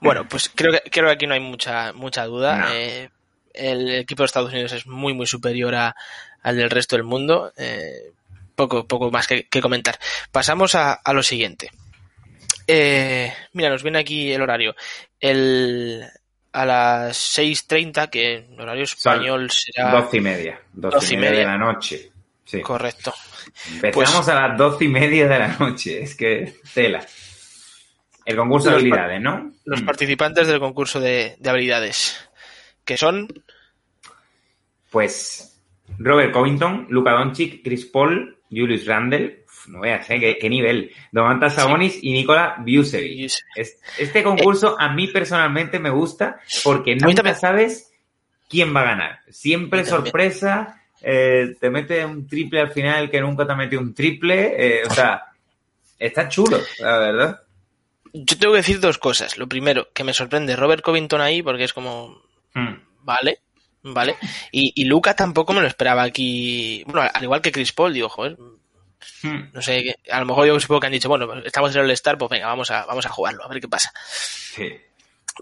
Bueno, 0.00 0.26
pues 0.26 0.50
creo 0.54 0.72
que, 0.72 0.80
creo 0.90 1.06
que 1.08 1.12
aquí 1.12 1.26
no 1.26 1.34
hay 1.34 1.40
mucha, 1.40 1.92
mucha 1.92 2.24
duda. 2.24 2.56
No. 2.56 2.66
Eh, 2.72 3.10
el 3.52 3.94
equipo 3.96 4.22
de 4.22 4.26
Estados 4.26 4.50
Unidos 4.50 4.72
es 4.72 4.86
muy, 4.86 5.12
muy 5.12 5.26
superior 5.26 5.74
a- 5.74 5.94
al 6.42 6.56
del 6.56 6.70
resto 6.70 6.96
del 6.96 7.04
mundo. 7.04 7.52
Eh, 7.58 8.12
poco, 8.54 8.86
poco 8.86 9.10
más 9.10 9.26
que, 9.26 9.44
que 9.46 9.60
comentar. 9.60 9.98
Pasamos 10.32 10.74
a, 10.74 10.94
a 10.94 11.12
lo 11.12 11.22
siguiente. 11.22 11.70
Eh, 12.66 13.32
mira, 13.52 13.68
nos 13.70 13.82
viene 13.82 13.98
aquí 13.98 14.32
el 14.32 14.42
horario. 14.42 14.74
El, 15.20 16.02
a 16.52 16.64
las 16.64 17.38
6.30, 17.38 18.08
que 18.10 18.34
en 18.36 18.60
horario 18.60 18.84
español 18.84 19.50
será 19.50 19.90
Doce 19.90 20.16
y 20.18 20.20
media. 20.20 20.60
Doce, 20.72 20.94
Doce 20.96 21.14
y 21.14 21.16
y 21.16 21.20
media, 21.20 21.38
de 21.40 21.44
la 21.44 21.58
noche. 21.58 22.10
Sí. 22.44 22.60
correcto. 22.60 23.12
Empezamos 23.82 24.28
a 24.28 24.34
las 24.48 24.58
doce 24.58 24.84
y 24.84 24.88
media 24.88 25.26
de 25.26 25.38
la 25.38 25.48
noche. 25.58 26.02
Es 26.02 26.14
que 26.14 26.54
tela. 26.74 27.04
El 28.24 28.36
concurso 28.36 28.68
de 28.70 28.76
habilidades, 28.76 29.20
¿no? 29.20 29.52
Los 29.64 29.82
Mm. 29.82 29.86
participantes 29.86 30.46
del 30.46 30.60
concurso 30.60 31.00
de, 31.00 31.36
de 31.38 31.50
habilidades, 31.50 32.28
que 32.84 32.96
son 32.96 33.28
Pues 34.90 35.60
Robert 35.98 36.32
Covington, 36.32 36.86
Luka 36.90 37.12
Doncic, 37.12 37.62
Chris 37.62 37.84
Paul, 37.86 38.33
Julius 38.50 38.86
Randle, 38.86 39.44
no 39.68 39.80
veas, 39.80 40.08
¿eh? 40.10 40.20
¿Qué, 40.20 40.38
qué 40.38 40.48
nivel. 40.48 40.90
Domantas 41.10 41.54
Sabonis 41.54 41.98
y 42.02 42.12
Nikola 42.12 42.56
Vucevic. 42.58 43.22
Vucevic. 43.22 43.44
Es- 43.56 43.80
Este 43.98 44.22
concurso 44.22 44.76
a 44.78 44.88
mí 44.92 45.08
personalmente 45.08 45.78
me 45.78 45.90
gusta 45.90 46.40
porque 46.62 46.94
nunca 46.96 47.34
sabes 47.34 47.90
quién 48.48 48.74
va 48.74 48.82
a 48.82 48.84
ganar. 48.84 49.18
Siempre 49.30 49.84
sorpresa, 49.84 50.82
eh, 51.02 51.54
te 51.60 51.70
mete 51.70 52.04
un 52.04 52.26
triple 52.28 52.60
al 52.60 52.70
final 52.72 53.10
que 53.10 53.20
nunca 53.20 53.46
te 53.46 53.52
ha 53.52 53.56
metido 53.56 53.80
un 53.80 53.94
triple, 53.94 54.54
eh, 54.56 54.82
o 54.88 54.90
sea, 54.94 55.22
está 55.98 56.28
chulo, 56.28 56.58
la 56.78 56.98
verdad. 56.98 57.40
Yo 58.12 58.38
tengo 58.38 58.52
que 58.52 58.58
decir 58.58 58.78
dos 58.80 58.98
cosas. 58.98 59.38
Lo 59.38 59.48
primero, 59.48 59.88
que 59.92 60.04
me 60.04 60.12
sorprende 60.14 60.54
Robert 60.54 60.82
Covington 60.84 61.20
ahí, 61.20 61.42
porque 61.42 61.64
es 61.64 61.72
como, 61.72 62.22
Mm. 62.54 62.74
vale, 63.02 63.40
vale. 63.84 64.16
Y, 64.50 64.72
y 64.74 64.84
Luca 64.86 65.14
tampoco 65.14 65.52
me 65.52 65.60
lo 65.60 65.66
esperaba 65.68 66.02
aquí. 66.02 66.82
Bueno, 66.86 67.08
al 67.12 67.22
igual 67.22 67.40
que 67.40 67.52
Chris 67.52 67.72
Paul, 67.72 67.92
digo, 67.94 68.08
joder, 68.08 68.36
Mm. 69.22 69.50
no 69.52 69.60
sé, 69.62 69.96
a 70.10 70.18
lo 70.20 70.24
mejor 70.26 70.46
yo 70.46 70.58
supongo 70.58 70.80
que 70.80 70.86
han 70.86 70.92
dicho, 70.94 71.08
bueno, 71.10 71.30
estamos 71.44 71.74
en 71.76 71.82
el 71.82 71.90
Star, 71.90 72.16
pues 72.16 72.30
venga, 72.30 72.46
vamos 72.46 72.70
a, 72.70 72.86
vamos 72.86 73.04
a 73.04 73.10
jugarlo, 73.10 73.44
a 73.44 73.48
ver 73.48 73.60
qué 73.60 73.68
pasa. 73.68 73.92
Sí. 74.06 74.68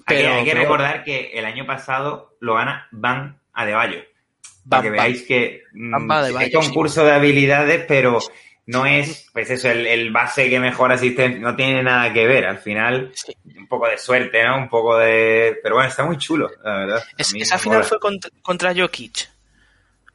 Pero- 0.07 0.35
hay 0.35 0.45
que 0.45 0.51
pero- 0.51 0.63
recordar 0.63 1.05
que 1.05 1.31
el 1.35 1.45
año 1.45 1.65
pasado 1.67 2.37
lo 2.41 2.55
gana 2.55 2.89
Van 2.91 3.39
Adebayo. 3.53 4.01
Para 4.69 4.83
Bam, 4.83 4.83
que 4.83 4.89
bam. 4.91 4.97
veáis 4.99 5.23
que 5.23 5.63
mm, 5.75 5.91
Bam 5.93 6.11
Adebayo, 6.11 6.59
es 6.61 6.67
concurso 6.67 7.05
de 7.05 7.13
habilidades, 7.13 7.85
pero 7.87 8.19
no 8.67 8.87
es, 8.87 9.29
pues 9.33 9.51
eso, 9.51 9.71
el, 9.71 9.87
el 9.87 10.11
base 10.13 10.49
que 10.49 10.61
mejor 10.61 10.93
asiste, 10.93 11.29
no 11.31 11.57
tiene 11.57 11.83
nada 11.83 12.13
que 12.13 12.27
ver. 12.27 12.45
Al 12.47 12.59
final, 12.59 13.11
Sí. 13.15 13.37
un 13.57 13.67
poco 13.67 13.89
de 13.89 13.99
suerte, 13.99 14.43
¿no? 14.45 14.57
Un 14.57 14.69
poco 14.69 14.97
de... 14.99 15.59
Pero 15.63 15.75
bueno, 15.77 15.89
está 15.89 16.05
muy 16.05 16.17
chulo, 16.19 16.51
la 16.65 16.79
verdad. 16.79 17.05
Es- 17.19 17.35
esa 17.35 17.59
final 17.59 17.79
mola. 17.79 17.89
fue 17.89 17.99
contra, 18.01 18.31
contra 18.43 18.75
Jokic. 18.75 19.29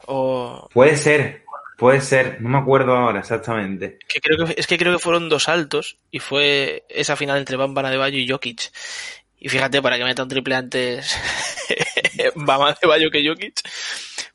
O 0.06 0.70
Puede 0.74 0.96
ser, 0.96 1.44
puede 1.78 2.02
ser. 2.02 2.42
No 2.42 2.50
me 2.50 2.58
acuerdo 2.60 2.96
ahora 2.96 3.20
exactamente. 3.20 3.98
que 4.08 4.22
creo 4.22 4.46
que 4.48 4.56
es 4.58 4.68
que 4.68 4.78
creo 4.78 4.94
que 4.94 5.00
fueron 5.04 5.28
dos 5.30 5.50
altos 5.50 5.98
y 6.12 6.20
fue 6.20 6.86
esa 6.90 7.16
final 7.16 7.38
entre 7.40 7.58
Bam 7.58 7.78
Adebayo 7.78 8.18
y 8.18 8.28
Jokic. 8.30 8.72
Y 9.40 9.50
fíjate, 9.50 9.82
para 9.82 9.98
que 9.98 10.04
meta 10.06 10.24
un 10.24 10.30
triple 10.30 10.56
antes 10.56 11.16
Bam 12.36 12.62
Adebayo 12.62 13.10
que 13.12 13.28
Jokic. 13.28 13.60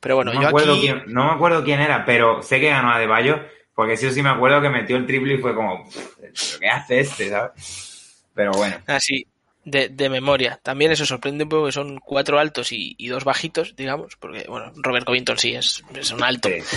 Pero 0.00 0.16
bueno, 0.16 0.32
no, 0.32 0.38
me 0.40 0.42
yo 0.44 0.48
acuerdo 0.48 0.72
aquí... 0.72 0.80
quién, 0.82 1.04
no 1.06 1.24
me 1.26 1.32
acuerdo 1.32 1.64
quién 1.64 1.80
era, 1.80 2.04
pero 2.04 2.42
sé 2.42 2.60
que 2.60 2.68
ganó 2.70 2.92
a 2.92 2.98
De 2.98 3.06
Bayo, 3.06 3.40
porque 3.74 3.96
sí 3.96 4.10
sí 4.10 4.22
me 4.22 4.28
acuerdo 4.30 4.60
que 4.62 4.68
metió 4.70 4.96
el 4.96 5.06
triple 5.06 5.34
y 5.34 5.38
fue 5.38 5.54
como, 5.54 5.88
"¿Pero 6.20 6.32
¿qué 6.60 6.68
hace 6.68 7.00
este? 7.00 7.30
¿sabes? 7.30 8.24
Pero 8.34 8.52
bueno. 8.52 8.76
Así, 8.86 9.26
de, 9.64 9.88
de 9.88 10.08
memoria. 10.08 10.58
También 10.62 10.90
eso 10.92 11.04
sorprende 11.06 11.44
un 11.44 11.50
poco 11.50 11.66
que 11.66 11.72
son 11.72 11.98
cuatro 11.98 12.38
altos 12.38 12.72
y, 12.72 12.94
y 12.98 13.08
dos 13.08 13.24
bajitos, 13.24 13.76
digamos, 13.76 14.16
porque, 14.16 14.44
bueno, 14.48 14.72
Robert 14.76 15.04
Covington 15.06 15.38
sí 15.38 15.54
es, 15.54 15.82
es 15.94 16.10
un 16.12 16.22
alto. 16.22 16.48
sí. 16.48 16.76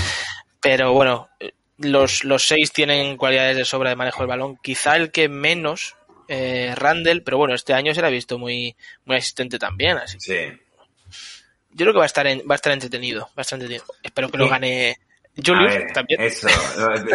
Pero 0.62 0.94
bueno, 0.94 1.30
los, 1.78 2.24
los 2.24 2.48
seis 2.48 2.72
tienen 2.72 3.18
cualidades 3.18 3.56
de 3.56 3.66
sobra 3.66 3.90
de 3.92 3.96
manejo 3.96 4.20
del 4.20 4.28
balón. 4.28 4.58
Quizá 4.58 4.96
el 4.96 5.12
que 5.12 5.30
menos, 5.30 5.96
eh, 6.28 6.74
Randall, 6.76 7.22
pero 7.22 7.38
bueno, 7.38 7.54
este 7.54 7.74
año 7.74 7.94
se 7.94 8.02
le 8.02 8.08
ha 8.08 8.10
visto 8.10 8.38
muy, 8.40 8.76
muy 9.06 9.18
asistente 9.18 9.60
también, 9.60 9.98
así. 9.98 10.20
Sí. 10.20 10.36
Yo 11.70 11.84
creo 11.84 11.94
que 11.94 11.98
va 12.00 12.04
a 12.06 12.08
estar, 12.08 12.26
en- 12.28 12.40
va 12.50 12.56
a 12.56 12.58
estar 12.58 12.74
entretenido, 12.74 13.26
va 13.28 13.32
a 13.38 13.42
estar 13.42 13.58
entretenido. 13.60 13.86
Espero 14.02 14.30
que 14.30 14.38
lo 14.38 14.46
Sí. 14.46 14.50
A 15.38 15.42
Julius 15.46 15.74
ver, 15.74 15.92
también. 15.94 16.22
eso, 16.22 16.48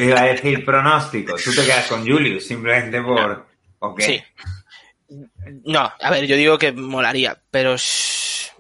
iba 0.00 0.20
a 0.20 0.24
decir 0.26 0.64
pronóstico. 0.64 1.36
Tú 1.42 1.54
te 1.54 1.64
quedas 1.64 1.86
con 1.86 2.06
Julius 2.06 2.46
simplemente 2.46 3.00
por... 3.02 3.46
¿O 3.78 3.94
qué? 3.94 4.02
Sí. 4.02 4.22
No, 5.64 5.80
a 6.00 6.10
ver, 6.10 6.26
yo 6.26 6.36
digo 6.36 6.58
que 6.58 6.70
molaría, 6.72 7.40
pero 7.50 7.74
es, 7.74 8.52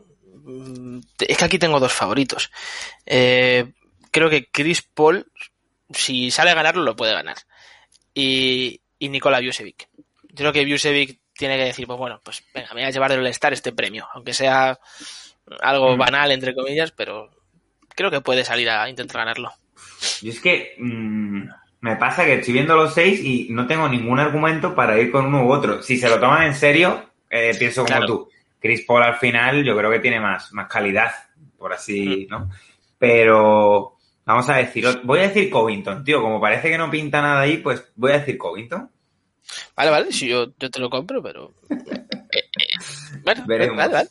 mm, 0.44 0.98
es 1.20 1.36
que 1.38 1.44
aquí 1.44 1.58
tengo 1.58 1.78
dos 1.78 1.92
favoritos. 1.92 2.50
Eh, 3.06 3.72
creo 4.10 4.28
que 4.30 4.46
Chris 4.50 4.82
Paul, 4.82 5.30
si 5.90 6.30
sale 6.30 6.50
a 6.50 6.54
ganarlo, 6.54 6.82
lo 6.82 6.96
puede 6.96 7.12
ganar. 7.12 7.36
Y, 8.14 8.80
y 8.98 9.08
Nikola 9.10 9.40
Vucevic. 9.40 9.88
Yo 10.30 10.34
creo 10.36 10.52
que 10.52 10.64
Vucevic 10.66 11.20
tiene 11.34 11.56
que 11.56 11.64
decir, 11.66 11.86
pues 11.86 11.98
bueno, 11.98 12.20
pues 12.24 12.42
venga, 12.54 12.68
me 12.74 12.80
voy 12.80 12.84
a 12.84 12.90
llevar 12.90 13.10
del 13.12 13.26
Star 13.28 13.52
este 13.52 13.72
premio, 13.72 14.08
aunque 14.14 14.32
sea 14.34 14.78
algo 15.60 15.94
Mm. 15.94 15.98
banal, 15.98 16.32
entre 16.32 16.54
comillas, 16.54 16.90
pero 16.92 17.30
creo 17.94 18.10
que 18.10 18.20
puede 18.20 18.44
salir 18.44 18.68
a 18.70 18.88
intentar 18.88 19.18
ganarlo. 19.22 19.52
Yo 20.22 20.30
es 20.30 20.40
que 20.40 20.74
mm, 20.78 21.42
me 21.80 21.96
pasa 21.96 22.24
que 22.24 22.34
estoy 22.34 22.54
viendo 22.54 22.76
los 22.76 22.94
seis 22.94 23.20
y 23.22 23.48
no 23.50 23.66
tengo 23.66 23.88
ningún 23.88 24.18
argumento 24.18 24.74
para 24.74 24.98
ir 25.00 25.10
con 25.10 25.26
uno 25.26 25.44
u 25.46 25.52
otro. 25.52 25.82
Si 25.82 25.96
se 25.96 26.08
lo 26.08 26.18
toman 26.20 26.44
en 26.44 26.54
serio, 26.54 27.10
eh, 27.30 27.54
pienso 27.58 27.82
como 27.84 27.88
Claro. 27.96 28.06
tú. 28.06 28.28
Chris 28.60 28.82
Paul 28.86 29.02
al 29.02 29.16
final 29.16 29.64
yo 29.64 29.76
creo 29.76 29.90
que 29.90 30.00
tiene 30.00 30.20
más, 30.20 30.52
más 30.52 30.68
calidad, 30.68 31.10
por 31.56 31.72
así, 31.72 32.26
Mm. 32.28 32.30
¿no? 32.30 32.50
Pero 32.98 33.96
vamos 34.26 34.48
a 34.50 34.56
decir, 34.56 34.84
voy 35.04 35.20
a 35.20 35.22
decir 35.28 35.48
Covington, 35.50 36.04
tío, 36.04 36.20
como 36.20 36.40
parece 36.40 36.68
que 36.70 36.76
no 36.78 36.90
pinta 36.90 37.22
nada 37.22 37.40
ahí, 37.40 37.56
pues 37.56 37.90
voy 37.96 38.12
a 38.12 38.18
decir 38.18 38.36
Covington. 38.36 38.90
Vale, 39.74 39.90
vale, 39.90 40.12
si 40.12 40.28
yo, 40.28 40.46
yo 40.58 40.70
te 40.70 40.78
lo 40.78 40.90
compro, 40.90 41.22
pero... 41.22 41.52
eh, 41.70 41.76
eh, 42.34 42.50
bueno, 43.24 43.44
Veremos. 43.46 43.76
vale, 43.78 43.92
vale. 43.94 44.08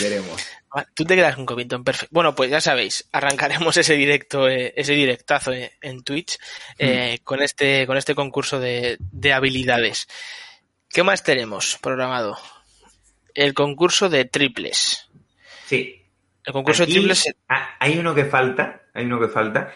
Veremos. 0.00 0.46
Tú 0.94 1.04
te 1.04 1.14
quedas 1.14 1.36
con 1.36 1.46
Covington, 1.46 1.84
perfecto. 1.84 2.12
Bueno, 2.12 2.34
pues 2.34 2.50
ya 2.50 2.60
sabéis, 2.60 3.08
arrancaremos 3.12 3.76
ese 3.76 3.94
directo, 3.94 4.48
eh, 4.48 4.74
ese 4.76 4.92
directazo 4.92 5.52
eh, 5.52 5.72
en 5.80 6.02
Twitch 6.02 6.38
eh, 6.78 7.20
con 7.24 7.42
este, 7.42 7.86
con 7.86 7.96
este 7.96 8.14
concurso 8.14 8.60
de, 8.60 8.96
de 8.98 9.32
habilidades. 9.32 10.08
¿Qué 10.88 11.02
más 11.02 11.22
tenemos 11.22 11.78
programado? 11.78 12.38
El 13.34 13.54
concurso 13.54 14.08
de 14.08 14.24
triples. 14.24 15.08
Sí. 15.66 16.02
El 16.44 16.52
concurso 16.52 16.84
de 16.86 16.92
triples. 16.92 17.34
Hay 17.78 17.98
uno 17.98 18.14
que 18.14 18.24
falta, 18.24 18.82
hay 18.94 19.04
uno 19.04 19.20
que 19.20 19.28
falta, 19.28 19.72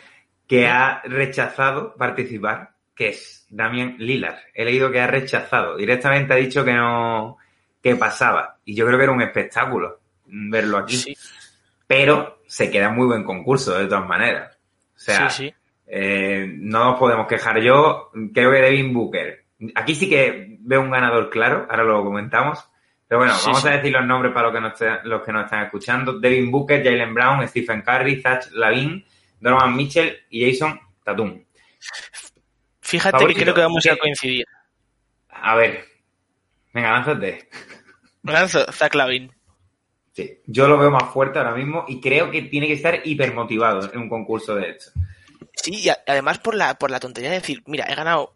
que 0.47 0.67
ha 0.67 1.03
rechazado 1.05 1.95
participar, 1.95 2.75
que 2.95 3.09
es 3.11 3.47
Damien 3.49 3.97
Lillard. 3.99 4.39
He 4.55 4.65
leído 4.65 4.91
que 4.91 5.01
ha 5.01 5.07
rechazado. 5.07 5.77
Directamente 5.77 6.33
ha 6.33 6.37
dicho 6.37 6.65
que 6.65 6.73
no, 6.73 7.39
que 7.83 7.97
pasaba. 7.97 8.59
Y 8.65 8.75
yo 8.75 8.87
creo 8.87 8.99
que 8.99 9.05
era 9.05 9.13
un 9.13 9.23
espectáculo 9.23 10.01
verlo 10.31 10.79
aquí. 10.79 11.17
Pero 11.87 12.43
se 12.47 12.71
queda 12.71 12.91
muy 12.91 13.07
buen 13.07 13.25
concurso, 13.25 13.79
de 13.79 13.87
todas 13.87 14.07
maneras. 14.07 14.57
O 14.97 14.99
sea, 14.99 15.29
eh, 15.87 16.47
no 16.49 16.85
nos 16.85 16.99
podemos 16.99 17.27
quejar. 17.27 17.61
Yo 17.61 18.11
creo 18.33 18.53
que 18.53 18.61
Devin 18.61 18.93
Booker. 18.95 19.45
Aquí 19.75 19.95
sí 19.95 20.09
que 20.09 20.57
veo 20.61 20.81
un 20.81 20.91
ganador 20.91 21.31
claro, 21.31 21.67
ahora 21.69 21.85
lo 21.85 22.05
comentamos. 22.05 22.59
Pero 23.09 23.19
bueno, 23.23 23.35
vamos 23.45 23.65
a 23.65 23.71
decir 23.71 23.91
los 23.91 24.07
nombres 24.07 24.33
para 24.33 24.51
los 24.51 24.55
que, 24.55 24.61
nos, 24.87 25.05
los 25.05 25.23
que 25.23 25.33
nos 25.33 25.45
están 25.45 25.65
escuchando. 25.65 26.21
Devin 26.21 26.51
Booker, 26.51 26.85
Jalen 26.85 27.13
Brown, 27.13 27.49
Stephen 27.49 27.83
Curry, 27.83 28.23
Zach 28.23 28.51
Lavin, 28.53 29.05
Donovan 29.41 29.75
Mitchell 29.75 30.17
y 30.31 30.49
Jason 30.49 30.79
Tatum. 31.03 31.43
Fíjate 32.81 33.27
que 33.27 33.35
creo 33.35 33.55
que 33.55 33.61
vamos 33.63 33.85
a 33.87 33.97
coincidir. 33.97 34.47
A 35.29 35.57
ver. 35.57 35.85
Venga, 36.73 36.93
lánzate. 36.93 37.49
Lanzo, 38.23 38.65
Zach 38.73 38.95
Lavin. 38.95 39.33
Sí, 40.21 40.39
yo 40.47 40.69
lo 40.69 40.77
veo 40.77 40.91
más 40.91 41.13
fuerte 41.13 41.39
ahora 41.39 41.55
mismo 41.55 41.85
y 41.89 42.01
creo 42.01 42.31
que 42.31 42.43
tiene 42.43 42.67
que 42.67 42.75
estar 42.75 43.01
hipermotivado 43.05 43.91
en 43.93 44.01
un 44.01 44.09
concurso 44.09 44.55
de 44.55 44.71
hecho. 44.71 44.91
Sí, 45.55 45.73
y 45.75 45.89
además 46.07 46.39
por 46.39 46.55
la, 46.55 46.75
por 46.75 46.91
la 46.91 47.01
tontería 47.01 47.31
de 47.31 47.37
decir, 47.37 47.63
mira, 47.67 47.87
he 47.89 47.95
ganado, 47.95 48.33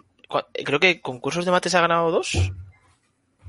creo 0.64 0.80
que 0.80 1.02
concursos 1.02 1.44
de 1.44 1.50
mates 1.50 1.74
ha 1.74 1.82
ganado 1.82 2.10
dos. 2.10 2.34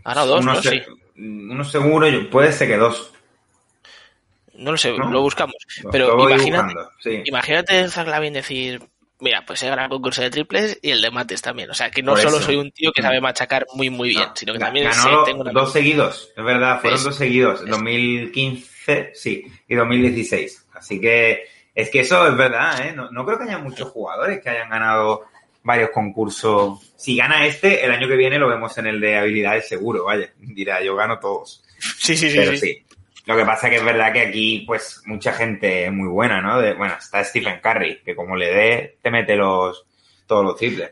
Ha 0.03 0.09
ganado 0.09 0.27
dos, 0.27 0.41
uno 0.41 0.53
¿no? 0.53 0.61
sí. 0.61 0.81
Uno 1.17 1.63
seguro, 1.63 2.07
puede 2.29 2.51
ser 2.51 2.67
que 2.67 2.77
dos. 2.77 3.13
No 4.55 4.71
lo 4.71 4.77
sé, 4.77 4.91
lo 4.91 5.21
buscamos. 5.21 5.55
Pero 5.91 6.29
imagínate, 6.29 6.73
imagínate 7.25 7.87
Zach 7.89 8.07
Lavin 8.07 8.33
decir, 8.33 8.81
mira, 9.19 9.43
pues 9.45 9.61
he 9.63 9.69
ganado 9.69 9.85
el 9.85 9.91
concurso 9.91 10.21
de 10.21 10.29
triples 10.29 10.79
y 10.81 10.91
el 10.91 11.01
de 11.01 11.11
mates 11.11 11.41
también. 11.41 11.69
O 11.69 11.73
sea, 11.73 11.89
que 11.89 12.03
no 12.03 12.15
solo 12.17 12.39
soy 12.39 12.55
un 12.55 12.71
tío 12.71 12.91
que 12.91 13.01
sabe 13.01 13.21
machacar 13.21 13.65
muy, 13.73 13.89
muy 13.89 14.09
bien, 14.09 14.29
sino 14.35 14.53
que 14.53 14.59
también 14.59 14.89
ganó 14.89 15.23
tengo 15.23 15.43
dos 15.43 15.71
seguidos, 15.71 16.31
es 16.35 16.43
verdad, 16.43 16.79
fueron 16.81 17.03
dos 17.03 17.15
seguidos, 17.15 17.65
2015, 17.65 19.11
sí, 19.13 19.45
y 19.67 19.75
2016. 19.75 20.67
Así 20.73 20.99
que 20.99 21.45
es 21.73 21.89
que 21.89 22.01
eso 22.01 22.27
es 22.27 22.37
verdad, 22.37 22.87
¿eh? 22.87 22.93
No, 22.93 23.25
creo 23.25 23.37
que 23.37 23.45
haya 23.45 23.57
muchos 23.57 23.89
jugadores 23.89 24.41
que 24.41 24.49
hayan 24.49 24.69
ganado 24.69 25.25
varios 25.63 25.89
concursos. 25.89 26.93
Si 26.95 27.17
gana 27.17 27.45
este, 27.45 27.83
el 27.83 27.91
año 27.91 28.07
que 28.07 28.15
viene 28.15 28.39
lo 28.39 28.47
vemos 28.47 28.77
en 28.77 28.87
el 28.87 29.01
de 29.01 29.17
habilidades 29.17 29.67
seguro, 29.67 30.05
vaya. 30.05 30.31
Dirá, 30.37 30.81
yo 30.83 30.95
gano 30.95 31.19
todos. 31.19 31.63
Sí, 31.79 32.15
sí, 32.15 32.29
sí. 32.29 32.57
sí. 32.57 32.84
Lo 33.25 33.35
que 33.35 33.45
pasa 33.45 33.69
que 33.69 33.77
es 33.77 33.83
verdad 33.83 34.13
que 34.13 34.21
aquí, 34.21 34.63
pues, 34.67 35.01
mucha 35.05 35.33
gente 35.33 35.89
muy 35.89 36.07
buena, 36.07 36.41
¿no? 36.41 36.55
bueno, 36.77 36.95
está 36.97 37.23
Stephen 37.23 37.59
Curry, 37.59 38.01
que 38.03 38.15
como 38.15 38.35
le 38.35 38.53
dé, 38.53 38.97
te 39.01 39.09
mete 39.09 39.35
los, 39.35 39.85
todos 40.27 40.45
los 40.45 40.55
triples. 40.55 40.91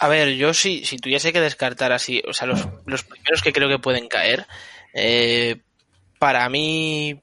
A 0.00 0.08
ver, 0.08 0.34
yo 0.34 0.52
si, 0.52 0.84
si 0.84 0.98
tuviese 0.98 1.32
que 1.32 1.40
descartar 1.40 1.92
así, 1.92 2.22
o 2.26 2.32
sea, 2.32 2.46
los, 2.46 2.68
los 2.86 3.04
primeros 3.04 3.42
que 3.42 3.52
creo 3.52 3.68
que 3.68 3.78
pueden 3.78 4.08
caer, 4.08 4.46
eh, 4.92 5.56
para 6.18 6.48
mí, 6.48 7.20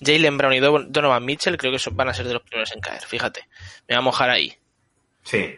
Jalen 0.00 0.36
Brown 0.36 0.54
y 0.54 0.60
Donovan 0.60 1.24
Mitchell 1.24 1.56
creo 1.56 1.72
que 1.72 1.90
van 1.92 2.08
a 2.08 2.14
ser 2.14 2.26
de 2.26 2.34
los 2.34 2.42
primeros 2.42 2.72
en 2.72 2.80
caer, 2.80 3.02
fíjate. 3.02 3.46
Me 3.86 3.94
voy 3.94 3.98
a 3.98 4.00
mojar 4.00 4.30
ahí. 4.30 4.54
Sí. 5.22 5.56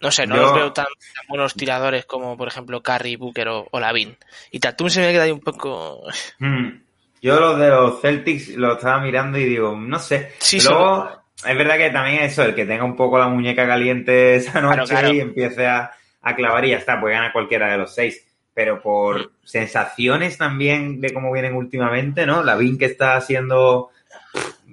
No 0.00 0.12
sé, 0.12 0.26
no 0.26 0.36
los 0.36 0.54
veo 0.54 0.72
tan, 0.72 0.86
buenos 1.28 1.54
tiradores 1.54 2.06
como, 2.06 2.36
por 2.36 2.48
ejemplo, 2.48 2.82
Curry, 2.82 3.16
Booker 3.16 3.48
o, 3.48 3.80
Lavin. 3.80 4.16
Y 4.52 4.60
Tatum 4.60 4.88
se 4.88 5.00
me 5.00 5.12
queda 5.12 5.24
ahí 5.24 5.32
un 5.32 5.40
poco... 5.40 6.02
Hmm. 6.38 6.82
Yo 7.20 7.40
los 7.40 7.58
de 7.58 7.68
los 7.68 8.00
Celtics 8.00 8.50
lo 8.50 8.74
estaba 8.74 9.00
mirando 9.00 9.38
y 9.38 9.44
digo, 9.44 9.74
no 9.76 9.98
sé. 9.98 10.34
Luego, 10.64 11.10
es 11.44 11.56
verdad 11.56 11.76
que 11.76 11.90
también 11.90 12.22
eso, 12.22 12.44
el 12.44 12.54
que 12.54 12.64
tenga 12.64 12.84
un 12.84 12.94
poco 12.94 13.18
la 13.18 13.26
muñeca 13.26 13.66
caliente 13.66 14.36
esa 14.36 14.60
noche 14.60 15.14
y 15.14 15.20
empiece 15.20 15.66
a, 15.66 15.92
clavar 16.36 16.64
y 16.64 16.70
ya 16.70 16.76
está, 16.76 17.00
puede 17.00 17.14
ganar 17.14 17.32
cualquiera 17.32 17.72
de 17.72 17.78
los 17.78 17.92
seis. 17.92 18.24
Pero 18.54 18.80
por 18.80 19.18
hmm. 19.18 19.30
sensaciones 19.42 20.38
también 20.38 21.00
de 21.00 21.12
cómo 21.12 21.32
vienen 21.32 21.54
últimamente, 21.54 22.24
¿no? 22.24 22.44
Lavin 22.44 22.78
que 22.78 22.84
está 22.84 23.16
haciendo, 23.16 23.90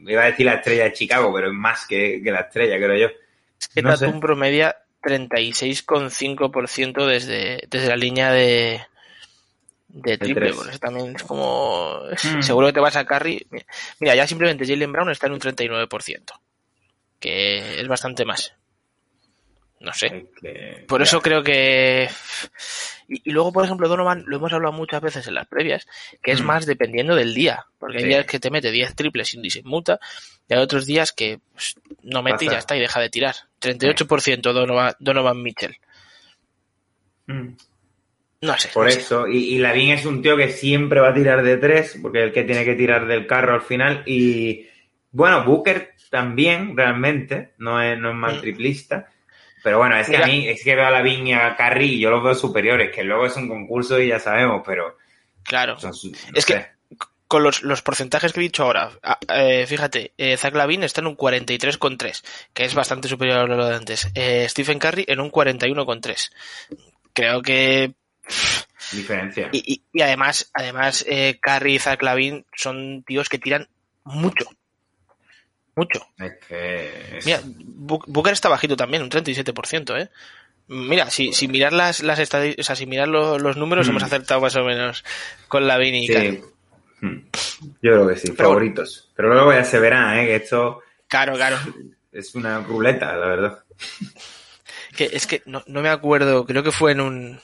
iba 0.05 0.22
a 0.22 0.25
decir 0.25 0.46
la 0.46 0.55
estrella 0.55 0.84
de 0.84 0.94
Chicago, 0.94 1.34
pero 1.34 1.48
es 1.48 1.53
más 1.53 1.88
que, 1.88 2.22
la 2.24 2.41
estrella, 2.41 2.77
creo 2.77 3.10
yo. 3.10 3.15
Es 3.60 3.70
que 3.70 3.82
Tatum 3.82 4.20
promedia 4.20 4.75
36,5% 5.05 7.05
desde, 7.05 7.63
desde 7.69 7.88
la 7.88 7.95
línea 7.95 8.31
de, 8.31 8.81
de 9.88 10.17
triple. 10.17 10.50
eso 10.50 10.79
también 10.79 11.15
es 11.15 11.24
como. 11.24 12.00
Hmm. 12.24 12.41
Seguro 12.41 12.67
que 12.67 12.74
te 12.74 12.79
vas 12.79 12.95
a 12.95 13.05
carry. 13.05 13.45
Mira, 14.00 14.15
ya 14.15 14.25
simplemente 14.27 14.65
Jalen 14.65 14.91
Brown 14.91 15.12
está 15.12 15.27
en 15.27 15.33
un 15.33 15.39
39%. 15.39 16.24
Que 17.19 17.79
es 17.79 17.88
bastante 17.88 18.25
más. 18.25 18.53
No 19.86 19.94
sé. 19.94 20.25
Por 20.88 21.04
eso 21.04 21.22
creo 21.22 21.44
que. 21.44 22.10
Y, 23.08 23.30
luego, 23.30 23.54
por 23.54 23.63
ejemplo, 23.63 23.88
Donovan, 23.88 24.24
lo 24.25 24.38
hemos 24.38 24.51
hablado 24.51 24.74
muchas 24.74 25.00
veces 25.00 25.27
en 25.27 25.36
las 25.36 25.48
previas, 25.48 25.88
que 26.24 26.32
es 26.32 26.42
hmm. 26.42 26.46
más 26.46 26.65
dependiendo 26.65 27.15
del 27.15 27.36
día. 27.36 27.68
Porque 27.77 28.00
hay 28.00 28.06
días 28.06 28.25
que 28.25 28.39
te 28.39 28.50
mete 28.50 28.72
10 28.72 28.96
triples 28.96 29.27
sin 29.27 29.44
muta 29.63 30.00
y 30.50 30.56
hay 30.56 30.60
otros 30.60 30.88
días 30.88 31.12
que 31.12 31.39
pues, 31.54 31.75
no 32.01 32.24
mete 32.24 32.46
y 32.46 32.50
ya 32.50 32.58
está 32.58 32.75
y 32.75 32.80
deja 32.80 33.00
de 33.00 33.12
tirar. 33.12 33.36
38% 33.62 34.42
Donovan, 34.42 34.96
Donovan 34.98 35.44
Mitchell. 35.44 35.77
Hmm. 37.27 37.50
No 38.42 38.58
sé. 38.58 38.70
Por 38.74 38.88
eso. 38.88 39.27
Y, 39.27 39.54
y 39.54 39.60
Lavín 39.60 39.92
es 39.92 40.08
un 40.08 40.24
tío 40.24 40.36
que 40.36 40.50
siempre 40.50 41.00
va 41.00 41.10
a 41.10 41.13
tirar 41.13 41.44
de 41.44 41.58
tres, 41.58 42.00
porque 42.01 42.22
es 42.22 42.25
el 42.25 42.34
que 42.34 42.44
tiene 42.44 42.65
que 42.65 42.74
tirar 42.74 43.06
del 43.06 43.27
carro 43.27 43.54
al 43.54 43.62
final. 43.62 44.01
Y 44.08 44.65
bueno, 45.12 45.46
Booker 45.46 45.94
también, 46.10 46.75
realmente, 46.75 47.54
no 47.60 47.80
es, 47.80 48.00
no 48.00 48.10
es 48.10 48.15
mal 48.15 48.38
hmm. 48.38 48.42
triplista. 48.42 49.12
Pero 49.65 49.79
bueno, 49.79 49.98
es 49.98 50.07
que 50.07 50.17
a 50.17 50.27
mí, 50.27 50.48
es 50.48 50.63
que 50.63 50.75
veo 50.75 50.86
a 50.86 50.91
la 50.91 51.10
y 51.10 51.34
a 51.34 51.55
Carry 51.55 51.93
y 51.95 52.00
yo 52.00 52.12
los 52.12 52.24
veo 52.24 52.36
superiores, 52.36 52.93
que 52.93 53.03
luego 53.03 53.25
es 53.25 53.36
un 53.36 53.48
concurso 53.48 54.00
y 54.00 54.10
ya 54.10 54.19
sabemos, 54.19 54.62
pero. 54.63 54.95
Claro. 55.41 55.75
es 56.36 56.45
que 56.45 56.67
con 57.27 57.41
los, 57.41 57.63
los, 57.63 57.81
porcentajes 57.81 58.31
que 58.31 58.41
he 58.41 58.43
dicho 58.43 58.62
ahora, 58.62 58.91
eh, 59.27 59.65
fíjate, 59.65 60.13
eh, 60.19 60.38
Zach 60.38 60.53
Lavin 60.53 60.84
está 60.84 61.01
en 61.01 61.07
un 61.07 61.17
43,3, 61.17 62.24
que 62.53 62.65
es 62.65 62.75
bastante 62.75 63.07
superior 63.07 63.39
a 63.39 63.48
lo 63.48 63.65
de 63.65 63.75
antes. 63.75 64.07
Eh, 64.13 64.45
Stephen 64.48 64.77
Curry 64.77 65.05
en 65.07 65.19
un 65.19 65.31
41,3. 65.31 66.31
Creo 67.12 67.41
que. 67.41 67.95
Diferencia. 68.91 69.50
Y, 69.51 69.81
y, 69.91 70.01
además, 70.03 70.51
además 70.53 71.03
eh, 71.10 71.39
Curry 71.41 71.74
y 71.74 71.79
Zach 71.79 72.03
Lavin 72.03 72.45
son 72.55 73.01
tíos 73.01 73.29
que 73.29 73.39
tiran 73.39 73.67
mucho. 74.03 74.45
Mucho. 75.75 76.08
Es 76.17 76.34
que... 76.48 77.20
Mira, 77.25 77.41
Booker 77.44 78.34
está 78.34 78.50
bajito 78.50 78.75
también, 78.75 79.03
un 79.03 79.10
37%, 79.10 80.01
¿eh? 80.01 80.10
Mira, 80.67 81.12
si, 81.12 81.34
si 81.34 81.48
mirar 81.48 81.74
las, 81.74 82.01
las 82.01 82.20
o 82.20 82.63
sea, 82.63 82.75
si 82.75 82.86
mirar 82.86 83.08
los 83.08 83.58
números, 83.58 83.88
hemos 83.88 84.01
mm. 84.01 84.05
acertado 84.05 84.41
más 84.41 84.55
o 84.55 84.63
menos 84.63 85.03
con 85.48 85.67
la 85.67 85.77
Vini 85.77 86.05
y 86.05 86.08
sí. 86.08 86.41
Mm. 87.01 87.17
Yo 87.82 87.91
creo 87.91 88.08
que 88.08 88.15
sí, 88.15 88.32
favoritos. 88.32 89.12
Pero 89.15 89.34
luego 89.34 89.53
ya 89.53 89.63
se 89.63 89.79
verá, 89.79 90.22
¿eh? 90.22 90.25
Que 90.25 90.36
esto... 90.38 90.82
Claro, 91.08 91.36
claro. 91.36 91.58
Es 92.12 92.34
una 92.34 92.60
ruleta, 92.62 93.15
la 93.15 93.27
verdad. 93.27 93.60
Que 94.96 95.10
es 95.12 95.27
que 95.27 95.44
no, 95.46 95.63
no 95.67 95.82
me 95.82 95.89
acuerdo, 95.89 96.46
creo 96.46 96.63
que 96.63 96.72
fue 96.72 96.94
en 96.94 97.01
un... 97.01 97.39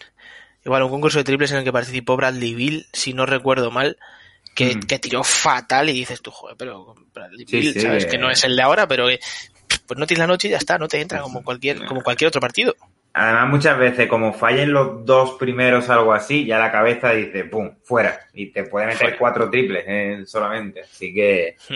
Igual, 0.64 0.84
un 0.84 0.92
concurso 0.92 1.18
de 1.18 1.24
triples 1.24 1.52
en 1.52 1.58
el 1.58 1.64
que 1.64 1.74
participó 1.74 2.16
Bradley 2.16 2.56
Bill, 2.56 2.86
si 2.94 3.14
no 3.14 3.26
recuerdo 3.26 3.72
mal, 3.72 3.98
que, 4.54 4.76
mm. 4.76 4.82
que 4.82 5.00
tiró 5.00 5.24
fatal 5.24 5.90
y 5.90 5.94
dices 5.94 6.22
tú, 6.22 6.32
joder, 6.32 6.56
pero 6.58 6.96
sabes 7.78 8.06
que 8.06 8.18
no 8.18 8.30
es 8.30 8.44
el 8.44 8.56
de 8.56 8.62
ahora, 8.62 8.88
pero 8.88 9.08
pues 9.88 9.98
no 10.00 10.08
tienes 10.08 10.20
la 10.20 10.28
noche 10.28 10.48
y 10.48 10.52
ya 10.52 10.58
está, 10.58 10.78
no 10.78 10.88
te 10.88 11.02
entra 11.02 11.22
como 11.22 11.44
cualquier, 11.44 11.86
como 11.86 12.02
cualquier 12.02 12.30
otro 12.30 12.42
partido. 12.42 12.76
Además, 13.14 13.50
muchas 13.50 13.78
veces, 13.78 14.08
como 14.08 14.34
fallen 14.34 14.72
los 14.72 15.06
dos 15.06 15.32
primeros 15.32 15.90
algo 15.90 16.14
así, 16.14 16.46
ya 16.46 16.58
la 16.58 16.72
cabeza 16.72 17.12
dice, 17.12 17.44
pum, 17.44 17.76
fuera. 17.84 18.22
Y 18.34 18.52
te 18.52 18.64
puede 18.64 18.88
meter 18.88 19.18
cuatro 19.18 19.50
triples 19.50 19.84
eh, 19.86 20.24
solamente. 20.26 20.82
Así 20.82 21.14
que, 21.14 21.58
hmm. 21.70 21.76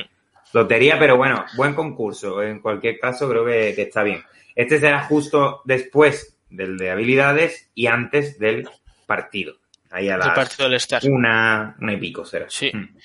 lotería, 0.54 0.98
pero 0.98 1.18
bueno, 1.18 1.46
buen 1.58 1.74
concurso. 1.74 2.42
En 2.42 2.60
cualquier 2.60 3.00
caso, 3.00 3.28
creo 3.30 3.46
que, 3.46 3.82
está 3.82 4.04
bien. 4.04 4.24
Este 4.56 4.80
será 4.80 5.04
justo 5.04 5.62
después 5.66 6.38
del 6.50 6.78
de 6.78 6.92
habilidades 6.92 7.70
y 7.76 7.88
antes 7.88 8.40
del 8.40 8.70
partido. 9.06 9.56
Ahí 9.96 10.10
a 10.10 10.18
la 10.18 10.34
partido 10.34 10.68
del 10.70 10.82
Una, 11.10 11.74
una 11.80 11.94
y 11.94 11.98
pico 11.98 12.26
será. 12.26 12.48
Sí. 12.50 12.70
Hmm. 12.74 12.98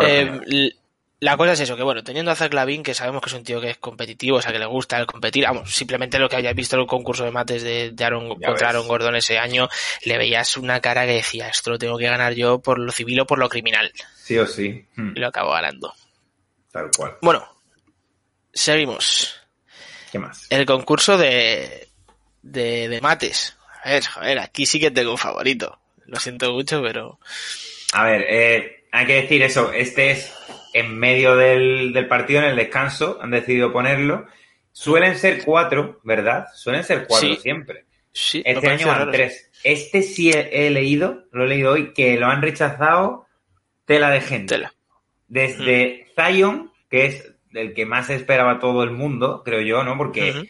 Eh, 0.00 0.70
la 1.20 1.36
cosa 1.36 1.52
es 1.52 1.60
eso, 1.60 1.76
que 1.76 1.84
bueno, 1.84 2.02
teniendo 2.02 2.32
a 2.32 2.34
Zach 2.34 2.52
Lavin, 2.52 2.82
que 2.82 2.94
sabemos 2.94 3.22
que 3.22 3.28
es 3.28 3.34
un 3.34 3.44
tío 3.44 3.60
que 3.60 3.70
es 3.70 3.78
competitivo, 3.78 4.38
o 4.38 4.42
sea, 4.42 4.50
que 4.50 4.58
le 4.58 4.66
gusta 4.66 4.98
el 4.98 5.06
competir, 5.06 5.44
vamos, 5.44 5.72
simplemente 5.72 6.18
lo 6.18 6.28
que 6.28 6.34
hayas 6.34 6.54
visto 6.56 6.74
en 6.74 6.82
el 6.82 6.88
concurso 6.88 7.22
de 7.24 7.30
mates 7.30 7.62
de, 7.62 7.92
de 7.92 8.04
Aaron, 8.04 8.24
Ya 8.40 8.48
contra 8.48 8.52
ves. 8.52 8.62
Aaron 8.64 8.88
Gordon 8.88 9.14
ese 9.14 9.38
año, 9.38 9.68
le 10.04 10.18
veías 10.18 10.56
una 10.56 10.80
cara 10.80 11.06
que 11.06 11.12
decía, 11.12 11.48
esto 11.48 11.70
lo 11.70 11.78
tengo 11.78 11.96
que 11.96 12.06
ganar 12.06 12.34
yo 12.34 12.58
por 12.58 12.80
lo 12.80 12.90
civil 12.90 13.20
o 13.20 13.26
por 13.26 13.38
lo 13.38 13.48
criminal. 13.48 13.92
Sí 14.16 14.36
o 14.36 14.46
sí. 14.48 14.84
Hmm, 14.96 15.12
Y 15.16 15.20
lo 15.20 15.28
acabó 15.28 15.52
ganando. 15.52 15.94
Tal 16.72 16.90
cual. 16.94 17.16
Bueno, 17.22 17.48
seguimos. 18.52 19.40
¿Qué 20.10 20.18
más? 20.18 20.46
El 20.50 20.66
concurso 20.66 21.16
de, 21.16 21.88
de, 22.42 22.88
de 22.88 23.00
mates. 23.00 23.56
A 23.84 23.90
ver, 23.90 24.04
joder, 24.04 24.38
aquí 24.40 24.66
sí 24.66 24.80
que 24.80 24.90
tengo 24.90 25.12
un 25.12 25.18
favorito. 25.18 25.78
Lo 26.06 26.16
siento 26.20 26.52
mucho, 26.52 26.82
pero... 26.82 27.18
A 27.92 28.04
ver, 28.04 28.24
eh, 28.28 28.84
hay 28.92 29.06
que 29.06 29.22
decir 29.22 29.42
eso. 29.42 29.72
Este 29.72 30.10
es 30.12 30.32
en 30.72 30.96
medio 30.98 31.36
del, 31.36 31.92
del 31.92 32.06
partido, 32.08 32.40
en 32.40 32.46
el 32.48 32.56
descanso. 32.56 33.18
Han 33.22 33.30
decidido 33.30 33.72
ponerlo. 33.72 34.26
Suelen 34.72 35.16
ser 35.16 35.42
cuatro, 35.44 36.00
¿verdad? 36.04 36.46
Suelen 36.54 36.84
ser 36.84 37.06
cuatro 37.06 37.28
Sí. 37.30 37.36
siempre. 37.36 37.84
Sí, 38.12 38.42
Este 38.44 38.68
año 38.68 38.86
van 38.86 39.10
tres. 39.10 39.50
Este 39.62 40.02
sí 40.02 40.30
he, 40.30 40.66
he 40.66 40.70
leído, 40.70 41.24
lo 41.32 41.44
he 41.44 41.48
leído 41.48 41.72
hoy, 41.72 41.92
que 41.92 42.16
lo 42.16 42.26
han 42.26 42.40
rechazado 42.42 43.26
tela 43.84 44.10
de 44.10 44.20
gente. 44.20 44.54
Tela. 44.54 44.72
Desde 45.28 46.06
Zion, 46.14 46.72
que 46.90 47.06
es 47.06 47.32
el 47.52 47.74
que 47.74 47.84
más 47.86 48.10
esperaba 48.10 48.58
todo 48.58 48.82
el 48.84 48.90
mundo, 48.90 49.42
creo 49.44 49.60
yo, 49.60 49.82
¿no? 49.82 49.96
Porque. 49.98 50.48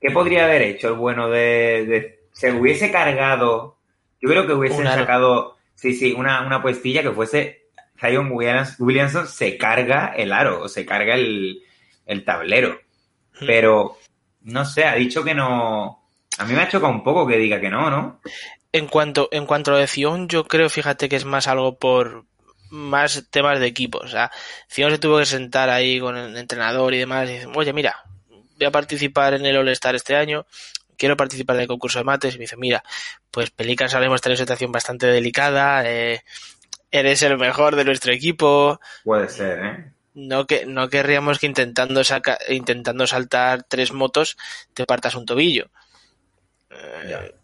¿qué 0.00 0.10
podría 0.12 0.44
haber 0.44 0.62
hecho 0.62 0.88
el 0.88 0.94
bueno 0.94 1.28
de, 1.28 1.84
de- 1.86 2.20
Se 2.32 2.52
hubiese 2.52 2.90
cargado. 2.92 3.77
Yo 4.20 4.28
creo 4.28 4.46
que 4.46 4.52
hubiesen 4.52 4.84
sacado. 4.84 5.56
Sí, 5.74 5.94
sí, 5.94 6.12
una, 6.12 6.44
una 6.46 6.60
puestilla 6.62 7.02
que 7.02 7.12
fuese. 7.12 7.66
Zion 8.00 8.30
Williams- 8.32 8.76
Williamson 8.78 9.26
se 9.26 9.56
carga 9.58 10.12
el 10.16 10.32
aro, 10.32 10.62
o 10.62 10.68
se 10.68 10.86
carga 10.86 11.14
el, 11.14 11.62
el 12.06 12.24
tablero. 12.24 12.80
Ujú. 13.36 13.46
Pero, 13.46 13.98
no 14.42 14.64
sé, 14.64 14.84
ha 14.84 14.94
dicho 14.94 15.24
que 15.24 15.34
no. 15.34 16.04
A 16.38 16.44
mí 16.44 16.54
me 16.54 16.62
ha 16.62 16.68
chocado 16.68 16.92
un 16.92 17.02
poco 17.02 17.26
que 17.26 17.36
diga 17.36 17.60
que 17.60 17.70
no, 17.70 17.90
¿no? 17.90 18.20
En 18.72 18.86
cuanto, 18.86 19.28
en 19.32 19.46
cuanto 19.46 19.70
a 19.70 19.74
lo 19.74 19.80
de 19.80 19.86
Zion, 19.88 20.28
yo 20.28 20.44
creo, 20.44 20.68
fíjate 20.68 21.08
que 21.08 21.16
es 21.16 21.24
más 21.24 21.48
algo 21.48 21.78
por 21.78 22.24
más 22.70 23.26
temas 23.30 23.58
de 23.58 23.66
equipo. 23.66 23.98
O 23.98 24.08
sea, 24.08 24.30
Zion 24.70 24.90
se 24.90 24.98
tuvo 24.98 25.18
que 25.18 25.26
sentar 25.26 25.70
ahí 25.70 25.98
con 25.98 26.16
el 26.16 26.36
entrenador 26.36 26.94
y 26.94 26.98
demás 26.98 27.28
y 27.28 27.32
dice, 27.34 27.46
oye, 27.54 27.72
mira, 27.72 27.96
voy 28.28 28.66
a 28.66 28.70
participar 28.70 29.34
en 29.34 29.46
el 29.46 29.56
All-Star 29.56 29.94
este 29.96 30.14
año, 30.14 30.46
quiero 30.98 31.16
participar 31.16 31.56
en 31.56 31.62
el 31.62 31.68
concurso 31.68 31.98
de 31.98 32.04
mates. 32.04 32.34
Y 32.34 32.38
me 32.38 32.42
dice, 32.44 32.56
mira, 32.58 32.82
pues 33.30 33.50
Pelicans 33.50 33.94
ahora 33.94 34.06
mismo 34.06 34.16
está 34.16 34.28
en 34.28 34.32
una 34.32 34.38
situación 34.38 34.72
bastante 34.72 35.06
delicada, 35.06 35.88
eh, 35.90 36.22
eres 36.90 37.22
el 37.22 37.38
mejor 37.38 37.76
de 37.76 37.84
nuestro 37.84 38.12
equipo, 38.12 38.80
Puede 39.04 39.28
ser, 39.28 39.58
¿eh? 39.64 39.92
no 40.14 40.46
que 40.46 40.66
no 40.66 40.88
querríamos 40.88 41.38
que 41.38 41.46
intentando 41.46 42.02
saca, 42.02 42.38
intentando 42.48 43.06
saltar 43.06 43.62
tres 43.62 43.92
motos 43.92 44.36
te 44.74 44.84
partas 44.84 45.14
un 45.14 45.24
tobillo. 45.26 45.70
Eh, 46.70 47.34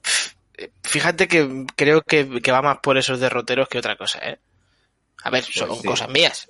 Fíjate 0.83 1.27
que 1.27 1.67
creo 1.77 2.03
que, 2.03 2.41
que 2.41 2.53
va 2.53 2.63
más 2.63 2.79
por 2.79 2.97
esos 2.97 3.19
derroteros 3.19 3.69
que 3.69 3.79
otra 3.79 3.97
cosa, 3.97 4.19
¿eh? 4.21 4.39
A 5.25 5.31
ver, 5.31 5.43
son 5.43 5.69
Pues 5.69 5.81
sí. 5.81 5.89
cosas 5.89 6.09
mías. 6.11 6.49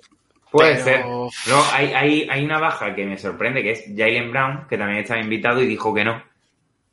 Puede 0.51 0.75
Pero- 0.83 1.29
ser. 1.31 1.51
No, 1.51 1.63
hay, 1.71 1.91
hay, 1.93 2.27
hay 2.29 2.43
una 2.45 2.59
baja 2.59 2.93
que 2.93 3.03
me 3.05 3.17
sorprende, 3.17 3.63
que 3.63 3.71
es 3.71 3.83
Jalen 3.95 4.31
Brown, 4.31 4.67
que 4.69 4.77
también 4.77 4.99
estaba 4.99 5.19
invitado 5.19 5.61
y 5.61 5.65
dijo 5.67 5.93
que 5.93 6.03
no. 6.05 6.23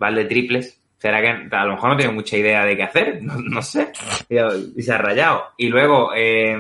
Va 0.01 0.09
al 0.09 0.15
de 0.17 0.25
triples. 0.27 0.79
¿Será 0.99 1.21
que 1.21 1.49
a 1.57 1.65
lo 1.65 1.73
mejor 1.75 1.91
no 1.91 1.97
tiene 1.97 2.13
mucha 2.13 2.37
idea 2.37 2.65
de 2.65 2.77
qué 2.77 2.83
hacer? 2.85 3.19
No, 3.23 3.35
no 3.41 3.63
sé. 3.63 3.91
Y, 4.29 4.83
se 4.83 4.93
ha 4.93 4.99
rayado. 4.99 5.47
Y 5.57 5.69
luego, 5.69 6.13
eh, 6.15 6.57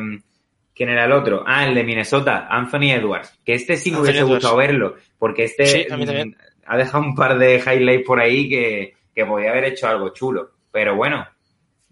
¿quién 0.75 0.89
era 0.89 1.05
el 1.05 1.13
otro? 1.13 1.45
Ah, 1.47 1.67
el 1.67 1.75
de 1.75 1.85
Minnesota, 1.85 2.49
Anthony 2.51 2.91
Edwards. 2.93 3.39
Que 3.45 3.55
este 3.55 3.77
sí 3.77 3.91
me 3.91 3.99
Anthony 3.99 4.05
hubiese 4.05 4.19
Edwards. 4.21 4.35
gustado 4.43 4.57
verlo, 4.57 4.97
porque 5.19 5.45
este 5.45 5.67
Sí, 5.67 5.87
también. 5.89 6.29
mm, 6.31 6.35
ha 6.67 6.77
dejado 6.77 7.05
un 7.05 7.15
par 7.15 7.39
de 7.39 7.57
highlights 7.59 8.07
por 8.07 8.19
ahí 8.21 8.49
que, 8.49 8.95
que 9.15 9.25
podía 9.27 9.51
haber 9.51 9.65
hecho 9.65 9.87
algo 9.89 10.09
chulo. 10.13 10.51
Pero 10.73 10.97
bueno, 10.97 11.27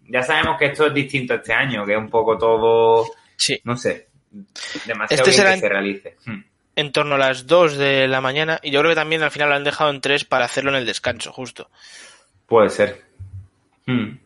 ya 0.09 0.23
sabemos 0.23 0.57
que 0.59 0.67
esto 0.67 0.87
es 0.87 0.95
distinto 0.95 1.35
este 1.35 1.53
año, 1.53 1.85
que 1.87 1.93
es 1.93 1.99
un 1.99 2.09
poco 2.11 2.37
todo 2.37 3.05
Sí, 3.37 3.61
no 3.65 3.77
sé, 3.77 4.09
demasiado 4.87 5.23
Este 5.23 5.31
bien 5.31 5.33
será 5.35 5.55
que 5.55 5.61
se 5.61 5.69
realice. 5.69 6.17
Hmm. 6.27 6.41
En 6.81 6.93
torno 6.93 7.15
a 7.15 7.19
las 7.19 7.47
2 7.47 7.77
de 7.77 8.09
la 8.09 8.21
mañana 8.21 8.59
y 8.63 8.71
yo 8.71 8.81
creo 8.81 8.91
que 8.91 8.97
también 8.97 9.23
al 9.23 9.31
final 9.31 9.49
lo 9.49 9.55
han 9.55 9.65
dejado 9.65 9.91
en 9.91 10.01
3 10.01 10.25
para 10.25 10.45
hacerlo 10.45 10.71
en 10.71 10.77
el 10.77 10.87
descanso, 10.87 11.33
justo. 11.33 11.71
Puede 12.47 12.71
ser. 12.71 13.05
Hmm. 13.87 14.19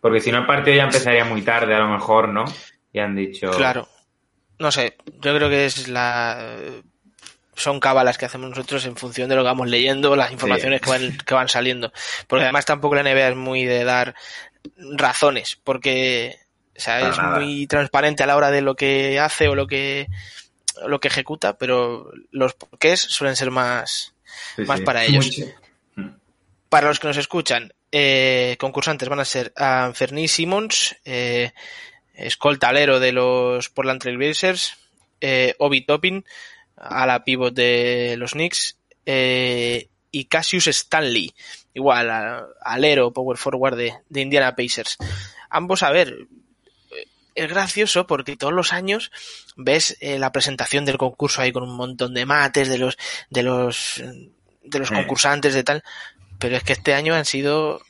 Porque 0.00 0.20
si 0.20 0.32
no 0.32 0.38
el 0.38 0.46
partido 0.46 0.76
ya 0.76 0.84
empezaría 0.84 1.24
muy 1.24 1.42
tarde, 1.42 1.74
a 1.74 1.80
lo 1.80 1.88
mejor, 1.88 2.28
¿no? 2.28 2.44
Y 2.92 2.98
han 2.98 3.14
dicho... 3.14 3.50
Claro. 3.50 3.88
No 4.58 4.70
sé, 4.70 4.96
yo 5.20 5.34
creo 5.34 5.48
que 5.48 5.64
es 5.66 5.88
la 5.88 6.56
son 7.54 7.80
cábalas 7.80 8.18
que 8.18 8.24
hacemos 8.24 8.50
nosotros 8.50 8.84
en 8.86 8.96
función 8.96 9.28
de 9.28 9.36
lo 9.36 9.42
que 9.42 9.46
vamos 9.48 9.68
leyendo, 9.68 10.16
las 10.16 10.32
informaciones 10.32 10.80
que, 10.80 10.90
van, 10.90 11.16
que 11.18 11.34
van 11.34 11.48
saliendo. 11.48 11.92
Porque 12.26 12.44
además 12.44 12.64
tampoco 12.64 12.94
la 12.94 13.02
NBA 13.02 13.28
es 13.28 13.36
muy 13.36 13.64
de 13.64 13.84
dar 13.84 14.14
razones, 14.76 15.58
porque 15.62 16.38
o 16.76 16.80
sea, 16.80 17.00
Para 17.00 17.10
es 17.10 17.18
nada. 17.18 17.38
muy 17.38 17.66
transparente 17.66 18.22
a 18.22 18.26
la 18.26 18.36
hora 18.36 18.50
de 18.50 18.62
lo 18.62 18.74
que 18.74 19.20
hace 19.20 19.48
o 19.48 19.54
lo 19.54 19.66
que 19.66 20.08
lo 20.86 21.00
que 21.00 21.08
ejecuta, 21.08 21.56
pero 21.58 22.10
los 22.30 22.54
porqués 22.54 23.00
suelen 23.00 23.36
ser 23.36 23.50
más, 23.50 24.14
Sí, 24.56 24.62
más 24.62 24.78
sí. 24.78 24.84
para 24.84 25.04
ellos. 25.04 25.26
Mucho. 25.26 25.52
Para 26.68 26.88
los 26.88 26.98
que 26.98 27.08
nos 27.08 27.18
escuchan, 27.18 27.72
eh, 27.90 28.56
concursantes 28.58 29.08
van 29.08 29.20
a 29.20 29.26
ser 29.26 29.52
Anferni 29.56 30.26
Simmons, 30.26 30.96
eh, 31.04 31.52
escolta 32.14 32.68
alero 32.68 32.98
de 32.98 33.12
los 33.12 33.68
Portland 33.68 34.00
Trail 34.00 34.16
Blazers, 34.16 34.78
eh, 35.20 35.54
Obi 35.58 35.82
Toppin, 35.82 36.24
a 36.76 37.06
la 37.06 37.24
pivot 37.24 37.54
de 37.54 38.14
los 38.18 38.32
Knicks, 38.32 38.78
eh, 39.04 39.88
y 40.10 40.24
Cassius 40.26 40.66
Stanley, 40.68 41.34
igual, 41.74 42.10
alero, 42.62 43.12
power 43.12 43.36
forward 43.36 43.76
de, 43.76 43.94
de 44.08 44.20
Indiana 44.20 44.56
Pacers. 44.56 44.96
Ambos, 45.50 45.82
a 45.82 45.90
ver, 45.90 46.26
es 47.34 47.48
gracioso 47.48 48.06
porque 48.06 48.36
todos 48.36 48.52
los 48.52 48.72
años 48.72 49.10
ves 49.56 49.96
eh, 50.00 50.18
la 50.18 50.32
presentación 50.32 50.84
del 50.84 50.98
concurso 50.98 51.40
ahí 51.42 51.52
con 51.52 51.62
un 51.62 51.76
montón 51.76 52.14
de 52.14 52.26
mates 52.26 52.68
de 52.68 52.78
los 52.78 52.96
de 53.30 53.42
los 53.42 54.02
de 54.64 54.78
los 54.78 54.90
concursantes 54.90 55.54
de 55.54 55.64
tal 55.64 55.82
pero 56.38 56.56
es 56.56 56.62
que 56.62 56.72
este 56.72 56.94
año 56.94 57.14
han 57.14 57.24
sido 57.24 57.80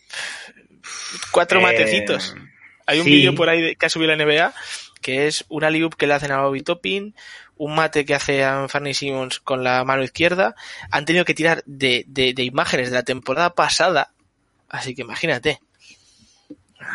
cuatro 1.31 1.61
Eh, 1.61 1.63
matecitos. 1.63 2.35
Hay 2.87 2.99
un 2.99 3.05
sí. 3.05 3.11
vídeo 3.11 3.35
por 3.35 3.49
ahí 3.49 3.61
de- 3.63 3.77
que 3.77 3.87
ha 3.87 3.89
subido 3.89 4.15
la 4.15 4.23
NBA 4.25 4.53
que 5.01 5.27
es 5.27 5.45
una 5.49 5.69
liup 5.71 5.95
que 5.97 6.07
le 6.07 6.15
hacen 6.15 6.31
a 6.33 6.43
Bobby 6.43 6.63
Toppin 6.63 7.15
un 7.57 7.75
mate 7.75 8.05
que 8.05 8.15
hace 8.15 8.45
a 8.45 8.69
Fanny 8.69 8.95
Simmons 8.95 9.39
con 9.41 9.63
la 9.65 9.85
mano 9.85 10.03
izquierda. 10.03 10.55
Han 10.91 11.05
tenido 11.05 11.25
que 11.25 11.35
tirar 11.35 11.63
de, 11.67 12.05
de, 12.09 12.35
de 12.35 12.43
imágenes 12.45 12.91
de 12.91 12.97
la 12.97 13.03
temporada 13.03 13.55
pasada 13.55 14.13
así 14.69 14.95
que 14.95 15.03
imagínate 15.03 15.61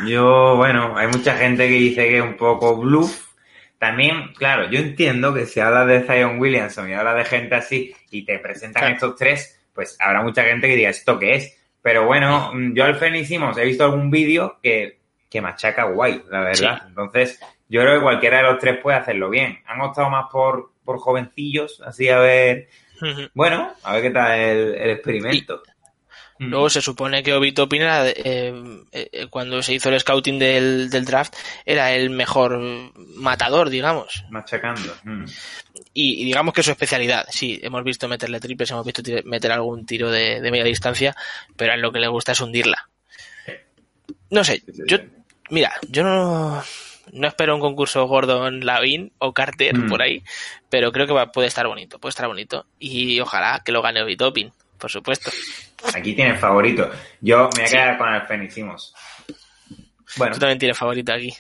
Yo, 0.06 0.56
bueno, 0.56 0.98
hay 0.98 1.08
mucha 1.08 1.36
gente 1.38 1.68
que 1.68 1.74
dice 1.74 2.08
que 2.08 2.18
es 2.18 2.24
un 2.24 2.36
poco 2.38 2.76
bluff. 2.78 3.28
También, 3.80 4.34
claro, 4.34 4.70
yo 4.70 4.80
entiendo 4.80 5.34
que 5.34 5.46
si 5.46 5.60
hablas 5.60 5.88
de 5.88 6.02
Zion 6.02 6.40
Williamson 6.40 6.90
y 6.90 6.94
hablas 6.94 7.16
de 7.16 7.26
gente 7.26 7.56
así 7.56 7.96
y 8.10 8.26
te 8.26 8.40
presentan 8.40 8.82
Claro. 8.82 8.94
estos 8.96 9.16
tres, 9.16 9.60
pues 9.74 9.96
habrá 10.00 10.22
mucha 10.24 10.44
gente 10.44 10.68
que 10.68 10.76
diga, 10.76 10.90
¿esto 10.90 11.20
qué 11.20 11.36
es? 11.36 11.58
Pero 11.82 12.06
bueno, 12.06 12.52
yo 12.74 12.84
al 12.86 12.96
Fenicimos 12.96 13.58
he 13.58 13.66
visto 13.66 13.84
algún 13.84 14.10
vídeo 14.10 14.58
que, 14.64 14.98
que 15.30 15.42
machaca 15.42 15.84
guay, 15.84 16.24
la 16.30 16.42
verdad. 16.42 16.82
Entonces, 16.88 17.40
yo 17.70 17.82
creo 17.82 17.96
que 17.98 18.02
cualquiera 18.04 18.38
de 18.38 18.44
los 18.44 18.58
tres 18.60 18.78
puede 18.82 18.98
hacerlo 18.98 19.30
bien. 19.30 19.60
Han 19.68 19.80
optado 19.82 20.10
más 20.10 20.26
por, 20.32 20.72
por 20.84 20.98
jovencillos, 20.98 21.82
así 21.86 22.10
a 22.10 22.18
ver, 22.20 22.68
bueno, 23.36 23.72
a 23.84 23.94
ver 23.94 24.02
qué 24.02 24.10
tal 24.10 24.40
el, 24.40 24.74
el 24.76 24.90
experimento. 24.90 25.62
Luego 26.40 26.70
se 26.70 26.82
supone 26.82 27.24
que 27.24 27.34
Obi 27.34 27.52
Toppin 27.52 27.82
era, 27.82 28.08
eh, 28.08 28.54
eh, 28.92 29.28
cuando 29.30 29.62
se 29.64 29.74
hizo 29.74 29.90
el 29.90 30.00
scouting 30.00 30.38
del, 30.38 30.90
del 30.90 31.06
draft, 31.06 31.36
era 31.66 31.92
el 31.94 32.10
mejor 32.12 32.60
matador, 33.16 33.70
digamos. 33.70 34.24
Machacando. 34.30 34.94
mm. 35.04 35.26
Y, 35.94 36.22
y 36.22 36.26
digamos 36.26 36.54
que 36.54 36.62
es 36.62 36.66
su 36.66 36.72
especialidad. 36.72 37.26
Sí, 37.30 37.60
hemos 37.64 37.84
visto 37.84 38.08
meterle 38.08 38.40
triples, 38.40 38.70
hemos 38.70 38.86
visto 38.86 39.02
meter 39.26 39.52
algún 39.52 39.86
tiro 39.86 40.12
de, 40.12 40.42
de 40.42 40.52
media 40.52 40.64
distancia, 40.66 41.16
pero 41.56 41.72
a 41.72 41.76
él 41.76 41.82
lo 41.82 41.92
que 41.92 42.00
le 42.00 42.08
gusta 42.08 42.34
es 42.34 42.42
hundirla. 42.42 42.88
No 44.30 44.44
sé, 44.44 44.62
yo, 44.88 44.98
mira, 45.50 45.74
yo 45.90 46.04
no, 46.04 46.62
no 47.14 47.28
espero 47.28 47.56
un 47.56 47.62
concurso 47.62 48.06
Gordon 48.08 48.66
Lavin 48.66 49.12
o 49.20 49.34
Carter 49.34 49.76
Mm. 49.78 49.90
por 49.90 50.02
ahí, 50.02 50.22
pero 50.70 50.92
creo 50.92 51.08
que 51.08 51.14
va- 51.14 51.32
puede 51.32 51.48
estar 51.48 51.66
bonito, 51.68 51.98
puede 52.00 52.12
estar 52.12 52.28
bonito. 52.28 52.66
Y 52.80 53.20
ojalá 53.20 53.62
que 53.66 53.72
lo 53.72 53.82
gane 53.82 54.02
Obi 54.04 54.18
Toppin, 54.18 54.52
por 54.78 54.90
supuesto. 54.92 55.32
Aquí 55.94 56.14
tienes 56.16 56.40
favorito. 56.40 56.90
Yo 57.22 57.38
me 57.38 57.50
voy 57.56 57.64
a 57.64 57.68
Sí. 57.68 57.74
quedar 57.76 57.98
con 57.98 58.14
el 58.14 58.22
Fenicimos. 58.28 58.94
Bueno, 60.18 60.34
Tú 60.34 60.40
también 60.40 60.60
tienes 60.60 60.78
favorito 60.78 61.14
aquí. 61.14 61.34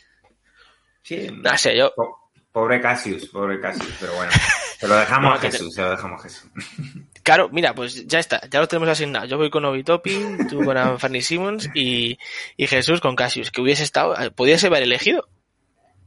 sí, 1.04 1.30
No 1.32 1.58
sé, 1.58 1.78
yo, 1.78 1.94
po- 1.96 2.32
pobre 2.52 2.82
Cassius, 2.82 3.28
pobre 3.30 3.60
Cassius, 3.60 3.94
pero 4.00 4.14
bueno. 4.14 4.32
Se 4.80 4.88
lo 4.88 4.96
dejamos 4.96 5.32
No, 5.32 5.36
a 5.36 5.40
te- 5.40 5.50
Jesús, 5.52 5.74
se 5.74 5.82
lo 5.82 5.90
dejamos 5.90 6.20
a 6.20 6.24
Jesús. 6.24 6.50
Claro, 7.24 7.50
mira, 7.52 7.76
pues 7.76 8.08
ya 8.08 8.20
está, 8.20 8.40
ya 8.50 8.62
lo 8.62 8.70
tenemos 8.70 8.88
asignado. 8.88 9.26
Yo 9.26 9.36
voy 9.36 9.50
con 9.50 9.66
Obi 9.66 9.84
Toppin, 9.84 10.48
tú 10.48 10.64
con 10.64 10.98
Fanny 10.98 11.22
Simmons 11.22 11.70
y, 11.74 12.18
y 12.56 12.68
Jesús 12.68 13.02
con 13.02 13.18
Cassius, 13.18 13.52
que 13.52 13.60
hubiese 13.60 13.84
estado, 13.84 14.16
pudiese 14.32 14.68
haber 14.68 14.84
elegido. 14.84 15.28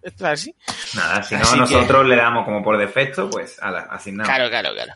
Esto 0.00 0.24
es 0.26 0.32
así. 0.32 0.54
Nada, 0.94 1.22
si 1.22 1.34
no, 1.34 1.56
nosotros 1.56 2.06
le 2.06 2.16
damos 2.16 2.46
como 2.46 2.62
por 2.64 2.78
defecto, 2.78 3.28
pues 3.28 3.58
así 3.60 4.12
nada. 4.12 4.24
Claro, 4.34 4.48
claro, 4.48 4.72
claro. 4.72 4.94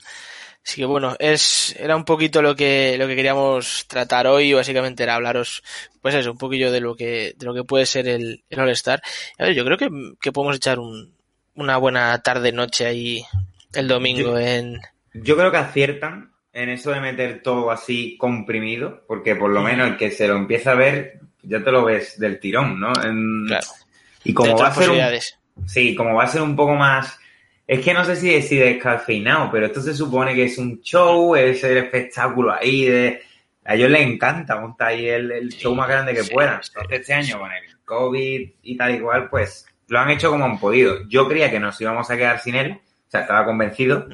Así 0.64 0.80
que 0.80 0.86
bueno, 0.86 1.14
es, 1.18 1.76
era 1.78 1.94
un 1.94 2.04
poquito 2.04 2.40
lo 2.40 2.56
que, 2.56 2.96
lo 2.98 3.06
que 3.06 3.16
queríamos 3.16 3.86
tratar 3.86 4.26
hoy, 4.26 4.54
básicamente 4.54 5.02
era 5.02 5.14
hablaros, 5.14 5.62
pues 6.00 6.14
eso, 6.14 6.32
un 6.32 6.38
poquillo 6.38 6.72
de 6.72 6.80
lo 6.80 6.96
que, 6.96 7.34
de 7.36 7.46
lo 7.46 7.52
que 7.52 7.64
puede 7.64 7.84
ser 7.84 8.08
el, 8.08 8.44
el 8.48 8.60
All-Star. 8.60 9.02
A 9.38 9.44
ver, 9.44 9.54
yo 9.54 9.64
creo 9.64 9.76
que, 9.76 9.90
que 10.20 10.32
podemos 10.32 10.56
echar 10.56 10.78
un, 10.78 11.14
una 11.54 11.76
buena 11.76 12.22
tarde, 12.22 12.50
noche 12.50 12.86
ahí 12.86 13.22
el 13.74 13.88
domingo 13.88 14.38
en... 14.38 14.80
Yo 15.12 15.36
creo 15.36 15.50
que 15.50 15.58
aciertan 15.58 16.32
en 16.54 16.70
eso 16.70 16.92
de 16.92 17.00
meter 17.00 17.42
todo 17.42 17.70
así 17.70 18.16
comprimido, 18.16 19.04
porque 19.06 19.36
por 19.36 19.50
lo 19.50 19.60
menos 19.60 19.88
el 19.88 19.96
que 19.98 20.10
se 20.10 20.26
lo 20.28 20.36
empieza 20.36 20.72
a 20.72 20.76
ver, 20.76 21.20
ya 21.42 21.62
te 21.62 21.72
lo 21.72 21.84
ves 21.84 22.18
del 22.18 22.40
tirón, 22.40 22.80
¿no? 22.80 22.92
Claro. 22.92 23.66
Y 24.24 24.32
como 24.32 24.56
va 24.56 24.68
a 24.68 24.74
ser 24.74 24.90
un, 24.90 24.98
sí, 25.66 25.94
como 25.94 26.14
va 26.14 26.24
a 26.24 26.28
ser 26.28 26.40
un 26.40 26.56
poco 26.56 26.74
más 26.74 27.18
es 27.66 27.84
que 27.84 27.94
no 27.94 28.04
sé 28.04 28.16
si, 28.16 28.42
si 28.42 28.56
descafeinado, 28.56 29.50
pero 29.50 29.66
esto 29.66 29.80
se 29.80 29.94
supone 29.94 30.34
que 30.34 30.44
es 30.44 30.58
un 30.58 30.80
show, 30.82 31.34
es 31.34 31.62
el 31.64 31.78
espectáculo 31.78 32.52
ahí 32.52 32.84
de... 32.84 33.22
A 33.66 33.76
ellos 33.76 33.90
les 33.90 34.02
encanta 34.02 34.60
montar 34.60 34.88
ahí 34.88 35.08
el, 35.08 35.48
show 35.48 35.74
más 35.74 35.88
grande 35.88 36.12
que 36.12 36.24
puedan. 36.24 36.60
Entonces 36.62 37.00
este 37.00 37.14
año 37.14 37.38
con 37.38 37.50
el 37.50 37.62
COVID 37.86 38.50
y 38.62 38.76
tal 38.76 38.94
y 38.94 39.00
cual, 39.00 39.30
pues 39.30 39.66
lo 39.88 39.98
han 39.98 40.10
hecho 40.10 40.30
como 40.30 40.44
han 40.44 40.58
podido. 40.58 41.08
Yo 41.08 41.26
creía 41.26 41.50
que 41.50 41.60
nos 41.60 41.80
íbamos 41.80 42.10
a 42.10 42.16
quedar 42.16 42.40
sin 42.40 42.56
él, 42.56 42.72
o 42.72 43.10
sea, 43.10 43.22
estaba 43.22 43.46
convencido, 43.46 44.06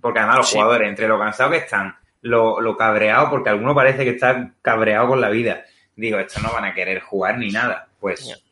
porque 0.00 0.18
además 0.18 0.38
los 0.38 0.50
jugadores, 0.50 0.88
entre 0.88 1.06
lo 1.06 1.20
cansados 1.20 1.52
que 1.52 1.58
están, 1.58 1.96
lo, 2.22 2.60
lo 2.60 2.76
cabreado, 2.76 3.30
porque 3.30 3.50
alguno 3.50 3.76
parece 3.76 4.02
que 4.02 4.10
está 4.10 4.52
cabreado 4.60 5.06
con 5.06 5.20
la 5.20 5.28
vida. 5.28 5.64
Digo, 5.94 6.18
estos 6.18 6.42
no 6.42 6.52
van 6.52 6.64
a 6.64 6.74
querer 6.74 7.00
jugar 7.00 7.38
ni 7.38 7.50
nada. 7.50 7.88
Pues, 8.00 8.42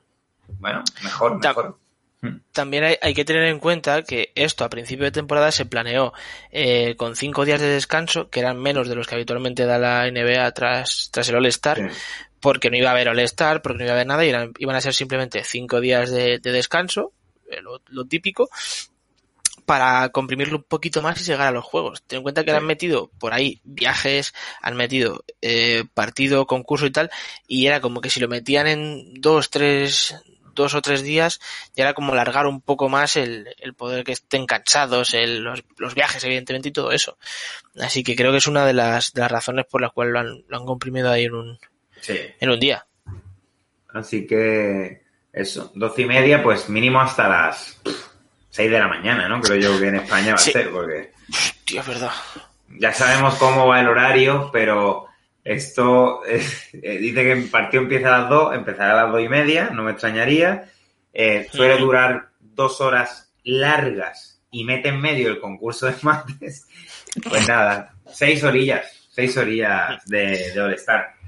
bueno, 0.61 0.85
mejor, 1.03 1.41
mejor. 1.41 1.79
También 2.59 2.83
hay, 3.01 3.15
que 3.15 3.25
tener 3.25 3.45
en 3.45 3.61
cuenta 3.61 4.03
que 4.03 4.33
esto 4.35 4.65
a 4.65 4.69
principio 4.69 5.05
de 5.05 5.13
temporada 5.13 5.53
se 5.53 5.65
planeó 5.65 6.13
eh, 6.51 6.97
con 6.97 7.15
cinco 7.15 7.45
días 7.45 7.61
de 7.61 7.69
descanso, 7.69 8.31
que 8.31 8.41
eran 8.41 8.59
menos 8.59 8.89
de 8.89 8.97
los 8.97 9.07
que 9.07 9.15
habitualmente 9.15 9.65
da 9.65 9.79
la 9.79 10.11
NBA 10.11 10.51
tras, 10.55 11.09
tras 11.13 11.29
el 11.29 11.37
All-Star, 11.37 11.89
porque 12.41 12.69
no 12.69 12.77
iba 12.77 12.89
a 12.89 12.95
haber 12.95 13.11
All-Star, 13.11 13.63
porque 13.63 13.79
no 13.79 13.85
iba 13.85 13.93
a 13.93 13.95
haber 13.95 14.09
nada, 14.09 14.27
y 14.27 14.33
iban 14.59 14.75
a 14.75 14.81
ser 14.81 14.93
simplemente 14.93 15.45
cinco 15.45 15.81
días 15.81 16.11
de, 16.11 16.41
descanso, 16.41 17.13
eh, 17.49 17.61
lo, 17.63 18.05
típico, 18.07 18.51
para 19.65 20.09
comprimirlo 20.09 20.57
un 20.57 20.65
poquito 20.65 21.01
más 21.01 21.21
y 21.21 21.25
llegar 21.25 21.47
a 21.47 21.53
los 21.53 21.65
juegos. 21.65 22.03
Ten 22.09 22.17
en 22.17 22.23
cuenta 22.25 22.43
que 22.43 22.51
han 22.51 22.67
metido 22.67 23.09
por 23.21 23.35
ahí 23.35 23.61
viajes, 23.63 24.35
han 24.63 24.75
metido 24.75 25.25
eh, 25.43 25.85
partido, 25.95 26.49
concurso 26.49 26.87
y 26.87 26.91
tal, 26.91 27.09
y 27.47 27.69
era 27.69 27.81
como 27.81 28.01
que 28.01 28.11
si 28.11 28.19
lo 28.19 28.27
metían 28.27 28.67
en 28.67 29.15
dos, 29.21 29.49
tres, 29.49 30.17
dos 30.59 30.75
o 30.75 30.83
tres 30.83 31.03
días 31.03 31.41
y 31.75 31.81
era 31.81 31.95
como 31.95 32.13
alargar 32.13 32.47
un 32.47 32.61
poco 32.61 32.89
más 32.89 33.17
el, 33.17 33.55
poder 33.77 34.05
que 34.05 34.13
estén 34.13 34.45
cansados, 34.45 35.15
el, 35.15 35.43
los, 35.43 35.95
viajes 35.95 36.23
evidentemente 36.25 36.69
y 36.69 36.73
todo 36.73 36.93
eso. 36.93 37.17
Así 37.81 38.03
que 38.03 38.17
creo 38.17 38.33
que 38.33 38.39
es 38.39 38.47
una 38.47 38.67
de 38.67 38.75
las, 38.75 39.13
de 39.15 39.23
las 39.23 39.31
razones 39.31 39.65
por 39.67 39.81
las 39.81 39.93
cuales 39.93 40.13
lo 40.13 40.19
han, 40.21 40.45
lo 40.49 40.57
han 40.59 40.67
comprimido 40.67 41.11
ahí 41.11 41.25
en 41.25 41.35
un, 41.35 41.59
en 42.09 42.51
un 42.51 42.61
día. 42.61 42.85
Así 43.95 44.27
que 44.27 45.03
eso, 45.33 45.73
doce 45.75 46.03
y 46.03 46.07
media, 46.07 46.43
pues 46.43 46.69
mínimo 46.69 47.01
hasta 47.01 47.29
las 47.29 47.81
seis 48.51 48.71
de 48.71 48.79
la 48.79 48.89
mañana, 48.89 49.29
¿no? 49.29 49.41
Creo 49.41 49.57
yo 49.57 49.81
que 49.81 49.89
en 49.89 49.97
España 49.97 50.31
va 50.31 50.35
a 50.35 50.39
ser, 50.39 50.71
porque... 50.71 51.13
Hostia, 51.31 51.81
es 51.81 51.87
verdad. 51.87 52.13
Ya 52.81 52.93
sabemos 52.93 53.35
cómo 53.37 53.67
va 53.67 53.81
el 53.81 53.89
horario, 53.89 54.51
pero 54.53 55.08
esto 55.45 56.23
eh, 56.27 56.99
dice 56.99 57.23
que 57.23 57.33
el 57.33 57.51
partido 57.51 57.83
empieza 57.83 58.15
a 58.15 58.21
las 58.21 58.31
dos, 58.31 58.55
empezará 58.55 58.93
a 58.93 59.05
las 59.05 59.13
dos 59.13 59.23
y 59.23 59.29
media, 59.29 59.71
no 59.71 59.83
me 59.83 59.93
extrañaría. 59.93 60.71
Eh, 61.13 61.49
suele 61.51 61.79
durar 61.79 62.29
dos 62.41 62.81
horas 62.81 63.33
largas 63.45 64.41
y 64.51 64.65
mete 64.65 64.91
en 64.91 65.01
medio 65.01 65.29
el 65.29 65.41
concurso 65.41 65.87
de 65.87 65.95
mates. 66.03 66.67
Pues 67.29 67.49
nada, 67.49 67.95
seis 68.07 68.43
orillas, 68.45 68.87
seis 69.11 69.37
orillas 69.37 70.05
de, 70.07 70.53
de 70.53 70.61
All-Star. 70.61 71.19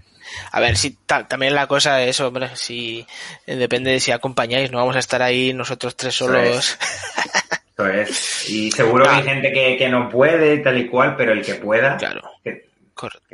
A 0.52 0.60
ver, 0.60 0.76
si 0.76 0.96
también 1.06 1.54
la 1.54 1.66
cosa 1.66 2.02
es, 2.02 2.20
hombre, 2.20 2.50
si 2.54 3.06
eh, 3.46 3.56
depende 3.56 3.90
de 3.90 4.00
si 4.00 4.12
acompañáis, 4.12 4.70
no 4.70 4.78
vamos 4.78 4.96
a 4.96 5.00
estar 5.00 5.22
ahí 5.22 5.52
nosotros 5.52 5.96
tres 5.96 6.14
solos. 6.14 6.78
Eso 7.74 7.88
es. 7.88 8.50
Y 8.50 8.70
seguro 8.70 9.04
que 9.04 9.10
hay 9.10 9.22
gente 9.22 9.52
que, 9.52 9.76
que, 9.76 9.88
no 9.88 10.08
puede, 10.08 10.58
tal 10.58 10.78
y 10.78 10.86
cual, 10.86 11.16
pero 11.16 11.32
el 11.32 11.42
que 11.42 11.54
pueda, 11.54 11.96
claro. 11.96 12.30
Que 12.44 12.69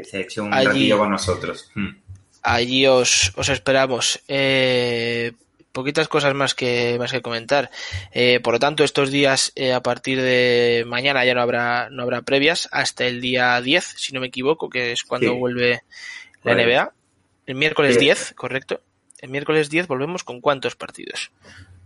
se 0.02 0.20
eche 0.20 0.40
un 0.40 0.52
ratillo 0.52 0.98
con 0.98 1.10
nosotros. 1.10 1.70
Hmm. 1.74 1.96
Allí 2.42 2.86
os, 2.86 3.32
os 3.36 3.48
esperamos. 3.48 4.20
Eh, 4.28 5.32
poquitas 5.72 6.08
cosas 6.08 6.32
más 6.34 6.54
que 6.54 6.96
más 6.98 7.12
que 7.12 7.20
comentar. 7.20 7.70
Eh, 8.12 8.40
por 8.40 8.54
lo 8.54 8.58
tanto, 8.58 8.84
estos 8.84 9.10
días 9.10 9.52
eh, 9.56 9.72
a 9.72 9.82
partir 9.82 10.22
de 10.22 10.84
mañana 10.86 11.24
ya 11.24 11.34
no 11.34 11.42
habrá 11.42 11.90
no 11.90 12.02
habrá 12.02 12.22
previas 12.22 12.68
hasta 12.72 13.04
el 13.04 13.20
día 13.20 13.60
10, 13.60 13.84
si 13.96 14.14
no 14.14 14.20
me 14.20 14.28
equivoco, 14.28 14.70
que 14.70 14.92
es 14.92 15.04
cuando 15.04 15.34
vuelve 15.34 15.82
la 16.44 16.54
NBA. 16.54 16.92
El 17.46 17.54
miércoles 17.56 17.98
10, 17.98 18.34
correcto. 18.34 18.80
El 19.18 19.30
miércoles 19.30 19.68
10 19.70 19.86
volvemos 19.86 20.24
con 20.24 20.40
cuántos 20.40 20.76
partidos? 20.76 21.30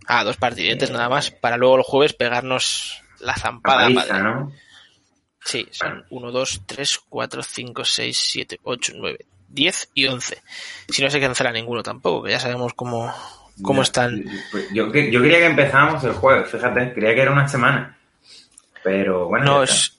Ah, 0.07 0.23
dos 0.23 0.37
partidientes 0.37 0.89
nada 0.89 1.09
más 1.09 1.31
para 1.31 1.57
luego 1.57 1.77
el 1.77 1.83
jueves 1.83 2.13
pegarnos 2.13 3.01
la 3.19 3.35
zampada. 3.35 3.89
¿no? 4.19 4.51
Sí, 5.43 5.67
son 5.71 6.05
1, 6.09 6.31
2, 6.31 6.61
3, 6.65 6.99
4, 7.09 7.43
5, 7.43 7.85
6, 7.85 8.17
7, 8.17 8.59
8, 8.63 8.93
9, 8.95 9.25
10 9.49 9.89
y 9.93 10.07
11. 10.07 10.41
Si 10.89 11.03
no 11.03 11.09
se 11.09 11.19
cancela 11.19 11.51
ninguno 11.51 11.83
tampoco, 11.83 12.23
que 12.23 12.31
ya 12.31 12.39
sabemos 12.39 12.73
cómo, 12.73 13.13
cómo 13.61 13.81
están. 13.81 14.23
Pues 14.51 14.67
yo, 14.71 14.87
yo 14.87 15.21
quería 15.21 15.39
que 15.39 15.45
empezáramos 15.47 16.03
el 16.03 16.13
jueves, 16.13 16.49
fíjate, 16.49 16.93
creía 16.93 17.15
que 17.15 17.21
era 17.21 17.31
una 17.31 17.47
semana. 17.47 17.97
Pero 18.83 19.27
bueno. 19.27 19.45
No, 19.45 19.63
es 19.63 19.97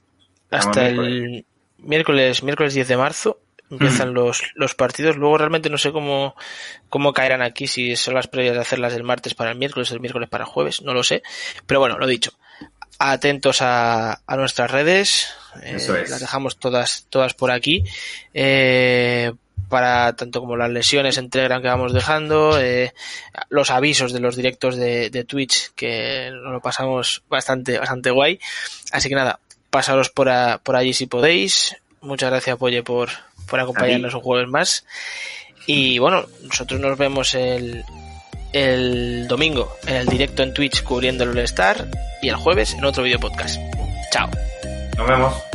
hasta 0.50 0.88
el 0.88 1.44
miércoles, 1.78 2.42
miércoles 2.42 2.74
10 2.74 2.88
de 2.88 2.96
marzo 2.96 3.38
empiezan 3.70 4.11
hmm. 4.11 4.14
los, 4.14 4.42
los 4.55 4.74
partidos. 4.74 5.16
Luego 5.16 5.38
realmente 5.38 5.70
no 5.70 5.78
sé 5.78 5.92
cómo, 5.92 6.37
cómo 6.88 7.12
caerán 7.12 7.42
aquí, 7.42 7.66
si 7.66 7.96
son 7.96 8.14
las 8.14 8.28
previas 8.28 8.55
de 8.55 8.61
hacerlas 8.61 8.92
del 8.92 9.02
martes 9.02 9.35
para 9.35 9.50
el 9.50 9.59
miércoles, 9.59 9.90
el 9.90 10.00
miércoles 10.00 10.28
para 10.28 10.44
jueves, 10.44 10.83
no 10.83 10.92
lo 10.92 11.02
sé. 11.02 11.22
Pero 11.66 11.81
bueno, 11.81 11.98
lo 11.98 12.07
dicho 12.07 12.33
atentos 12.98 13.62
a, 13.62 14.20
a 14.26 14.37
nuestras 14.37 14.70
redes. 14.70 15.28
Eh, 15.62 15.78
las 16.09 16.20
dejamos 16.20 16.59
todas, 16.59 17.07
todas 17.11 17.35
por 17.35 17.50
aquí. 17.50 17.85
Eh, 18.35 19.33
para 19.68 20.14
tanto 20.14 20.40
como 20.40 20.57
las 20.57 20.70
lesiones 20.70 21.16
en 21.16 21.31
Telegram 21.31 21.62
que 21.62 21.68
vamos 21.68 21.94
dejando, 21.94 22.61
eh, 22.61 22.92
los 23.48 23.70
avisos 23.70 24.12
de 24.12 24.20
los 24.20 24.37
directos 24.37 24.76
de, 24.76 25.09
de, 25.09 25.24
Twitch 25.24 25.70
que 25.74 26.31
nos 26.31 26.52
lo 26.52 26.61
pasamos 26.61 27.22
bastante, 27.28 27.78
bastante 27.78 28.11
guay. 28.11 28.38
Así 28.92 29.09
que 29.09 29.14
nada, 29.14 29.40
pasaros 29.70 30.11
por, 30.11 30.28
por 30.62 30.76
allí 30.76 30.92
si 30.92 31.07
podéis. 31.07 31.76
Muchas 32.02 32.31
gracias, 32.31 32.59
Polle, 32.59 32.83
por, 32.83 33.09
por 33.46 33.61
acompañarnos 33.61 34.12
un 34.14 34.20
jueves 34.20 34.48
más. 34.48 34.85
Y 35.66 35.98
bueno, 35.98 36.26
nosotros 36.42 36.81
nos 36.81 36.98
vemos 36.98 37.35
el, 37.35 37.85
el 38.52 39.26
domingo 39.28 39.76
en 39.86 39.96
el 39.96 40.06
directo 40.06 40.42
en 40.42 40.54
Twitch 40.54 40.82
cubriendo 40.82 41.24
el 41.24 41.30
All 41.30 41.38
Star 41.38 41.86
y 42.20 42.28
el 42.28 42.36
jueves 42.36 42.74
en 42.74 42.84
otro 42.84 43.02
video 43.02 43.18
podcast. 43.18 43.58
Chao. 44.12 44.28
Nos 44.96 45.08
vemos. 45.08 45.51